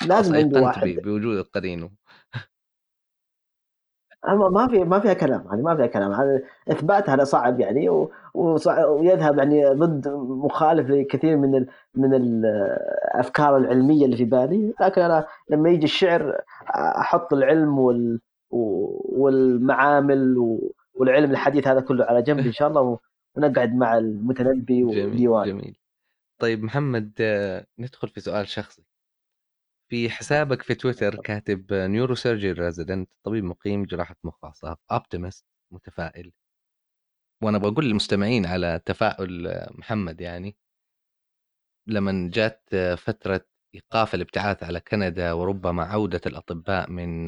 [0.08, 1.90] لازم عنده واحد بوجود القرين
[4.30, 8.08] أما ما في ما فيها كلام يعني ما فيها كلام هذا إثبات هذا صعب يعني
[8.34, 15.28] ويذهب يعني ضد مخالف لكثير من ال من الافكار العلمية اللي في بالي لكن أنا
[15.50, 16.42] لما يجي الشعر
[16.76, 18.20] أحط العلم وال
[18.52, 20.38] والمعامل
[20.94, 23.00] والعلم الحديث هذا كله على جنب إن شاء الله
[23.36, 25.78] ونقعد مع المتنبي جميل وديوان جميل.
[26.42, 28.84] طيب محمد آه، ندخل في سؤال شخصي.
[29.90, 36.32] في حسابك في تويتر كاتب neurosurgery resident طبيب مقيم جراحة مخ واعصاب optimist متفائل.
[37.44, 40.56] وأنا بقول للمستمعين على تفاؤل آه، محمد يعني.
[41.88, 47.28] لما جات آه، فترة إيقاف الابتعاث على كندا وربما عودة الأطباء من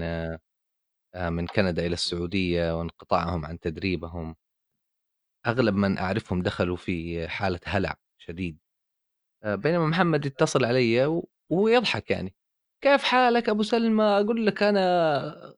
[1.16, 4.36] من كندا إلى السعودية وانقطاعهم عن تدريبهم.
[5.48, 8.58] أغلب من أعرفهم دخلوا في حالة هلع شديد.
[9.44, 11.06] آه، بينما محمد يتصل علي
[11.50, 12.36] وهو يضحك يعني.
[12.84, 15.56] كيف حالك أبو سلمى؟ أقول لك أنا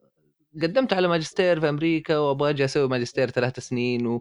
[0.63, 4.19] قدمت على ماجستير في أمريكا وأبغى أجي أسوي ماجستير ثلاث سنين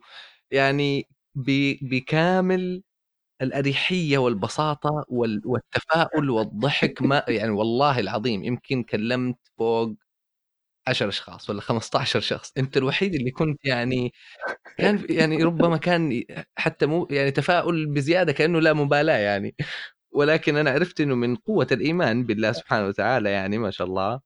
[0.53, 1.09] ويعني
[1.83, 2.83] بكامل
[3.43, 9.95] الأريحية والبساطة وال- والتفاؤل والضحك ما يعني والله العظيم يمكن كلمت فوق
[10.89, 12.53] 10 أشخاص ولا 15 شخص.
[12.59, 14.13] أنت الوحيد اللي كنت يعني
[14.79, 16.25] كان يعني ربما كان
[16.57, 19.55] حتى مو يعني تفاؤل بزيادة كأنه لا مبالاة يعني.
[20.13, 24.21] ولكن أنا عرفت إنه من قوة الإيمان بالله سبحانه وتعالى يعني ما شاء الله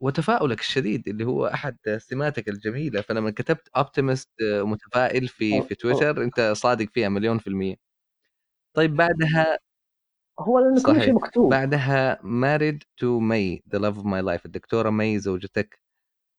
[0.00, 3.00] وتفاؤلك الشديد اللي هو أحد سماتك الجميلة.
[3.00, 7.76] فلما كتبت اوبتيمست متفائل في في تويتر أنت صادق فيها مليون في المية.
[8.74, 9.58] طيب بعدها
[10.40, 11.14] هو لأن كل شيء.
[11.14, 11.50] مكتوب.
[11.50, 14.44] بعدها married to May the love of my life.
[14.46, 15.82] الدكتورة مي زوجتك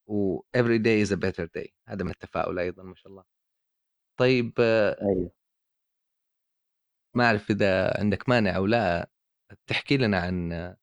[0.07, 1.69] و every day is a better day.
[1.87, 3.23] هذا من التفاؤل أيضا ما شاء الله.
[4.19, 5.31] طيب آه، أيوه.
[7.15, 9.09] ما أعرف إذا عندك مانع أو لا
[9.67, 10.77] تحكي لنا عن آه،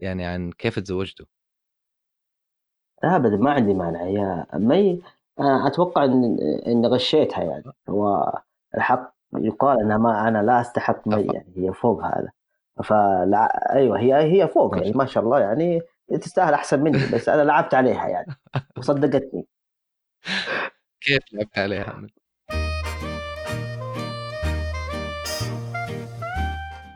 [0.00, 1.26] يعني عن كيف تزوجتوا
[3.04, 4.02] ابدا ما عندي مانع.
[4.02, 5.02] يا مي
[5.40, 7.64] أنا أتوقع إن إن غشيتها يعني.
[7.88, 8.32] هو
[8.74, 12.32] الحق يقال إنها ما أنا لا أستحق مي يعني هي فوق هذا.
[12.84, 15.80] فلا أيوه هي هي فوق يعني ما شاء الله يعني
[16.20, 18.36] تستاهل أحسن مني بس أنا لعبت عليها يعني
[18.78, 19.46] وصدقتني.
[21.00, 22.02] كيف لعبت عليها؟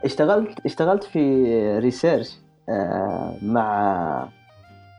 [0.05, 4.29] اشتغلت اشتغلت في ريسيرش آه، مع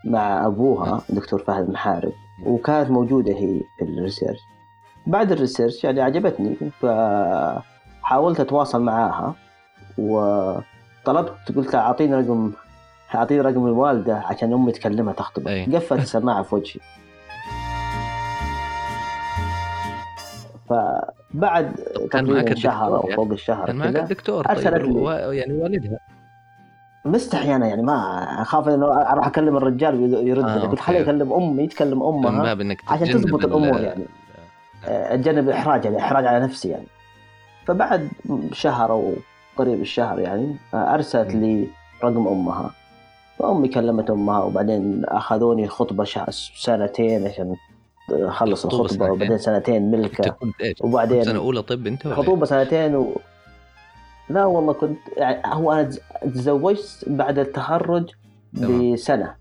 [0.06, 2.14] مع أبوها دكتور فهد محارب
[2.46, 4.40] وكانت موجودة هي في ال research
[5.08, 9.36] بعد ال research يعني عجبتني فحاولت أتواصل معاها
[11.04, 12.52] وطلبت قلت لها أعطيني رقم
[13.16, 15.66] اعطيه رقم الوالدة عشان أمي تكلمها تخطبه أي.
[15.76, 16.80] قفلت السماعه في وجهي
[20.70, 21.72] فبعد
[22.12, 23.16] كان معك تقريبا شهر أو يعني.
[23.16, 25.00] فوق الشهر كان معك الدكتور طيب أرسلت لي.
[25.00, 26.00] و- يعني والدها
[27.06, 27.94] مستحي أنا يعني ما
[28.42, 30.82] أخاف إنه أروح أكلم الرجال يرد آه، قلت أوكي.
[30.82, 34.04] خليه يكلم أمي يتكلم من امها باب إنك عشان تضبط ال- الأمور يعني.
[34.86, 36.88] آه، أتجنب الاحراج يعني إحراج على نفسي يعني
[37.66, 38.10] فبعد
[38.52, 39.14] شهر أو
[39.58, 41.40] قريب الشهر يعني ارسلت م.
[41.40, 41.68] لي
[42.04, 42.72] رقم أمها
[43.40, 47.56] فأمي كلمت أمها وبعدين أخذوني خطبة شا- سنتين عشان
[48.12, 51.98] أخلص الخطوبة الخطبة سنتين؟ وبعدين سنتين أنت ملكه كنت إيش؟ وبعدين سنة أولى طب إيه؟
[51.98, 53.16] خطوبة سنتين و...
[54.30, 56.00] لا والله كنت يعني هو أنا تز-
[56.34, 58.10] تزوجت بعد التخرج.
[58.54, 59.36] بسنة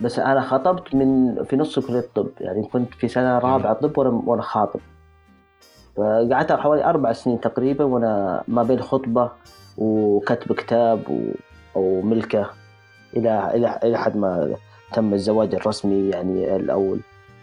[0.00, 4.42] بس أنا خطبت من في نص كلية الطب يعني كنت في سنة رابعة طب وأنا
[4.42, 4.80] خاطب
[5.98, 9.30] فقعدت حوالي أربع سنين تقريبا وأنا ما بين خطبة
[9.78, 11.20] وكتب كتاب و...
[11.76, 12.50] أو ملكة
[13.16, 14.56] إلى إلى إلى حد ما
[14.92, 16.96] تم الزواج الرسمي يعني أو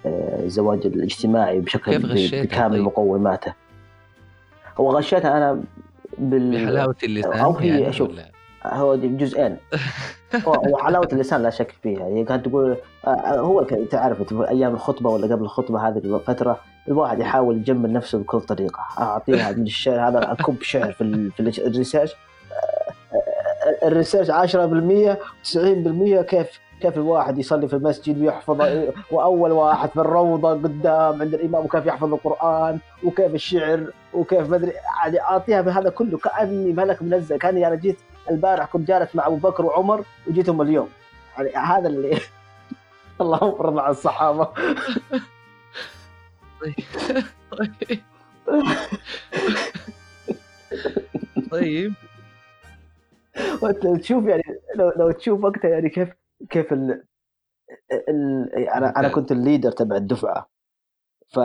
[0.06, 3.54] آه، الزواج الاجتماعي بشكل كيف غشيتها بكامل طيب؟ مقوماته
[4.78, 5.64] هو غشيتها أنا
[6.18, 8.10] بال بحلاوة اللسان أو هي يعني شوف.
[8.10, 8.35] ولا؟
[8.74, 9.58] هو دي جزئين.
[10.48, 12.06] وحلاوه اللسان لا شك فيها.
[12.06, 16.60] هي كانت تقول آه، آه، هو تعرف تقول أيام الخطبة ولا قبل الخطبة هذه الفترة
[16.88, 18.80] الواحد يحاول يجمل نفسه بكل طريقة.
[19.00, 20.08] أعطيها من الشعر.
[20.08, 22.12] هذا أكب شعر في في ال- ال research.
[22.14, 28.62] آه، ال research 10% 90% كيف كيف الواحد يصلي في المسجد ويحفظ
[29.12, 34.72] وأول واحد في الروضة قدام عند الإمام وكيف يحفظ القرآن وكيف الشعر وكيف مدري
[35.04, 37.98] يعني أعطيها بهذا كله كأني ملك منزل كأني أنا جيت
[38.30, 40.90] البارح كنت جالس مع أبو بكر وعمر وجيتهم اليوم.
[41.38, 42.20] يعني هذا اللي
[43.22, 44.50] اللهم رضى عن الصحابة.
[46.62, 46.76] طيب.
[51.52, 51.94] طيب.
[53.62, 54.44] وانت تشوف يعني
[54.76, 56.10] لو, لو تشوف وقتها يعني كيف
[56.50, 57.04] كيف ال,
[58.10, 60.50] ال أنا أنا كنت الليدر تبع الدفعة.
[61.28, 61.40] ف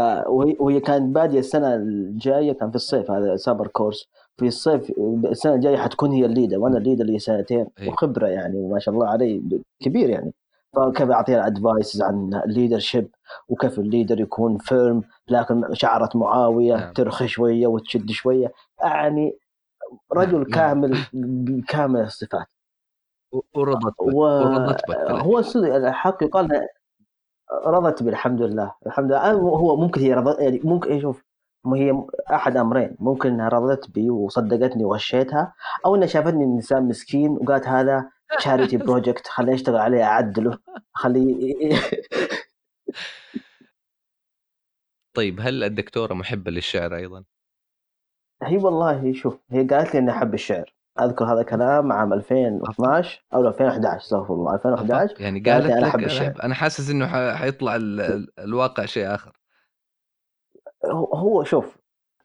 [0.60, 4.08] وهي كانت بادية السنة الجاية كان في الصيف هذا summer course.
[4.40, 4.92] في الصيف
[5.24, 7.92] السنة الجاية حتكون هي ال leader وأنا ال leader لي سنتين أيوة.
[7.92, 10.32] وخبرة يعني وما شاء الله علي كبير يعني
[10.76, 13.10] فكيف اعطيها advice عن ال leadership
[13.48, 16.92] وكيف ال leader يكون firm لكن شعرة معاوية نعم.
[16.92, 19.38] ترخي شوية وتشد شوية يعني
[20.12, 20.44] رجل نعم.
[20.44, 20.98] كامل
[21.46, 22.46] بكامل الصفات
[23.54, 23.94] ورضت
[25.38, 26.66] الصدق الحق يقال
[27.66, 31.29] رضت بالحمد لله الحمد لله هو ممكن هي رضت يعني ممكن شوف ما
[31.66, 32.02] هي
[32.34, 35.54] أحد أمرين ممكن إنها رضت بي وصدقتني وغشيتها
[35.86, 40.58] أو إنها شافتني إنسان مسكين وقالت هذا charity project خليني أشتغل عليه أعدله
[40.94, 41.54] خليه
[45.16, 47.24] طيب هل الدكتورة محبة للشعر أيضا؟
[48.42, 53.48] هي والله شوف هي قالت لي إني أحب الشعر أذكر هذا الكلام عام 2012 أو
[53.48, 56.34] 2011 استغفر الله 2011 يعني قالت قالت لك أحب أنا, الشعر.
[56.42, 59.39] أنا حاسس إنه حيطلع ال- ال- الواقع شيء آخر
[61.14, 61.78] هو شوف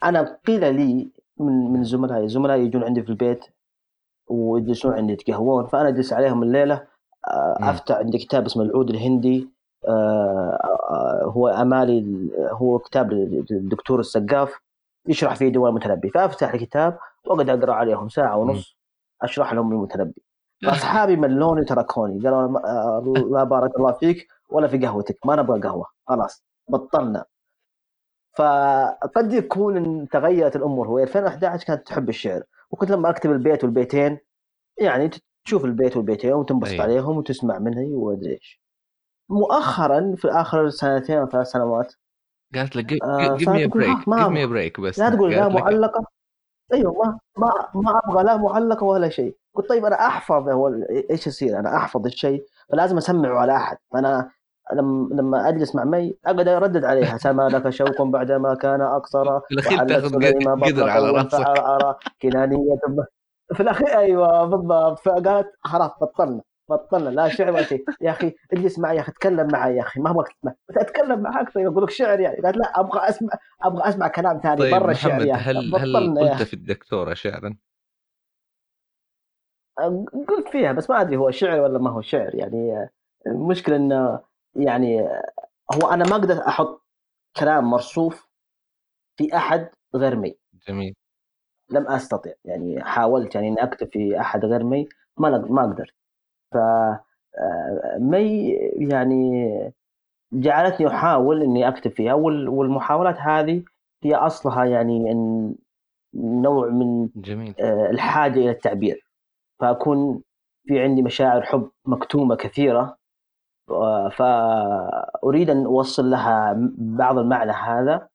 [0.03, 3.45] أنا قيل لي من من زملائي زملائي يجون عندي في البيت
[4.27, 6.87] ويجلسون عندي يتقهوون فأنا أجلس عليهم الليلة
[7.27, 7.57] آه،.
[7.61, 9.49] أفتح عندي كتاب اسمه العود الهندي
[9.87, 14.59] آه، آه، هو أمالي هو كتاب للدكتور السقاف
[15.07, 18.77] يشرح فيه دول المتنبي فأفتح الكتاب وأقعد أقرأ عليهم ساعة ونص
[19.21, 20.21] أشرح لهم المتنبي.
[20.65, 22.59] فأصحابي ملوني تركوني قالوا
[23.31, 27.25] لا بارك الله فيك ولا في قهوتك ما نبغى قهوة خلاص بطلنا.
[28.35, 30.99] فقد يكون تغيرت الأمور هو.
[30.99, 34.17] 2011 كانت تحب الشعر وكنت لما أكتب البيت والبيتين
[34.79, 35.09] يعني
[35.45, 36.83] تشوف البيت والبيتين وتنبسط أيوة.
[36.83, 38.61] عليهم وتسمع مني وأدري إيش.
[39.29, 41.93] مؤخرا في آخر سنتين أو ثلاث سنوات
[42.55, 44.45] قالت لك give me break give me.
[44.45, 44.99] break بس.
[44.99, 46.05] لا تقول لا معلقة.
[46.73, 49.37] أيوه ما ما ما أبغى لا معلقة ولا شيء.
[49.53, 50.67] قلت طيب أنا أحفظ هو
[51.11, 53.77] إيش يصير؟ أنا أحفظ الشيء فلازم أسمعه على أحد.
[53.93, 54.31] فأنا
[54.73, 57.17] لما لما أجلس مع مي أقعد أردد عليها.
[57.27, 59.39] سما لك شوق بعدما كان أقصر.
[59.39, 60.15] في الأخير وحلت تاخذ
[60.65, 61.45] قدر على رأسك.
[62.87, 63.05] ب-
[63.55, 64.99] في الأخير أيوه بالضبط.
[64.99, 67.09] فقالت خلاص بطلنا بطلنا.
[67.09, 67.83] لا شعر ولا شيء.
[68.01, 69.99] يا أخي اجلس معي يا أخي تكلم معي يا أخي.
[69.99, 70.53] ما أبغاك تسمع.
[70.69, 72.41] قلت أتكلم معاك طيب أقول لك شعر يعني.
[72.41, 73.29] قالت لا أبغى أسمع
[73.63, 75.51] أبغى أسمع كلام ثاني طيب برا الشعر يا أخي.
[75.51, 77.55] هل هل قلت في الدكتورة شعرا؟
[80.27, 82.35] قلت فيها بس ما أدري هو شعر ولا ما هو شعر.
[82.35, 82.89] يعني
[83.27, 84.19] المشكلة إنه
[84.55, 85.01] يعني
[85.73, 86.81] هو أنا ما أقدر أحط
[87.39, 88.27] كلام مرصوف
[89.17, 90.35] في أحد غير مي.
[90.67, 90.95] جميل.
[91.71, 94.87] لم أستطع يعني حاولت يعني إني أكتب في أحد غير مي
[95.17, 95.93] ما ما قدرت.
[96.53, 98.49] ف آه، مي
[98.89, 99.49] يعني
[100.33, 103.63] جعلتني أحاول إني أكتب فيها وال- والمحاولات هذه
[104.03, 105.55] هي أصلها يعني إن
[106.15, 107.55] نوع من جميل.
[107.59, 109.07] آه، الحاجة إلى التعبير.
[109.59, 110.21] فأكون
[110.67, 112.97] في عندي مشاعر حب مكتومة كثيرة
[114.11, 118.09] فأريد أن أوصل لها بعض المعنى هذا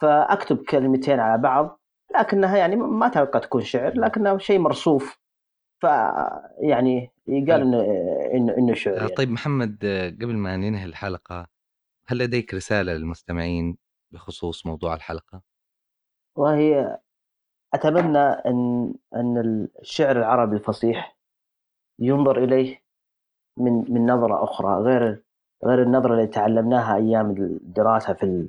[0.00, 1.80] فأكتب كلمتين على بعض
[2.14, 5.18] لكنها يعني ما أتوقع تكون شعر لكنها شيء مرصوف
[5.82, 5.86] ف
[6.58, 7.80] يعني يقال إنه
[8.34, 9.08] إنه إنه شعر يعني.
[9.08, 9.78] طيب محمد
[10.22, 11.46] قبل ما ننهي الحلقة
[12.06, 13.76] هل لديك رسالة للمستمعين
[14.12, 15.42] بخصوص موضوع الحلقة؟
[16.36, 16.98] وهي
[17.74, 21.18] أتمنى أن أن الشعر العربي الفصيح
[21.98, 22.85] ينظر إليه
[23.56, 25.22] من من نظرة أخرى غير
[25.64, 28.48] غير النظرة اللي تعلمناها أيام الدراسة في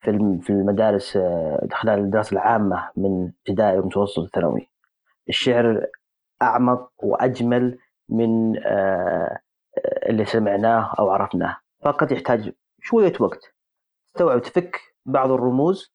[0.00, 4.68] في في المدارس آه، خلال الدراسة العامة من ابتدائي ومتوسط وثانوي.
[5.28, 5.86] الشعر
[6.42, 7.78] أعمق وأجمل
[8.08, 9.38] من آه،
[10.08, 13.54] اللي سمعناه أو عرفناه، فقط يحتاج شوية وقت.
[14.06, 15.92] تستوعب تفك بعض الرموز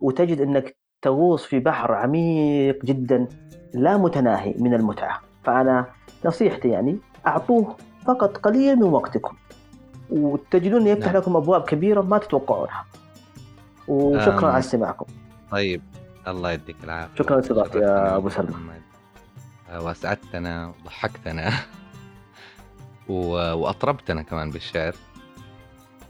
[0.00, 3.28] وتجد إنك تغوص في بحر عميق جدا
[3.74, 5.86] لا متناهي من المتعة، فأنا
[6.24, 7.76] نصيحتي يعني أعطوه
[8.06, 9.36] فقط قليل من وقتكم
[10.10, 11.16] وتجدون يفتح نعم.
[11.16, 12.84] لكم أبواب كبيرة ما تتوقعونها.
[13.88, 14.44] وشكرا آم.
[14.44, 15.06] على استماعكم.
[15.50, 15.82] طيب
[16.28, 18.54] الله يديك العافية شكراً لاستضافتي يا أبو سلمى.
[19.70, 21.50] آه، وأسعدتنا وضحكتنا
[23.08, 24.94] وأطربتنا كمان بالشعر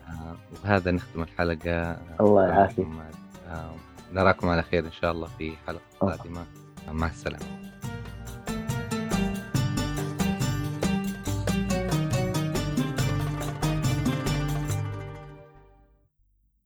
[0.09, 2.87] آه، وبهذا نختم الحلقة الله آه، يعافيك.
[2.87, 3.15] محمد.
[3.49, 3.71] آه،
[4.13, 6.17] نراكم على خير إن شاء الله في حلقة الله.
[6.17, 6.45] قادمة
[6.93, 7.66] مع السلامة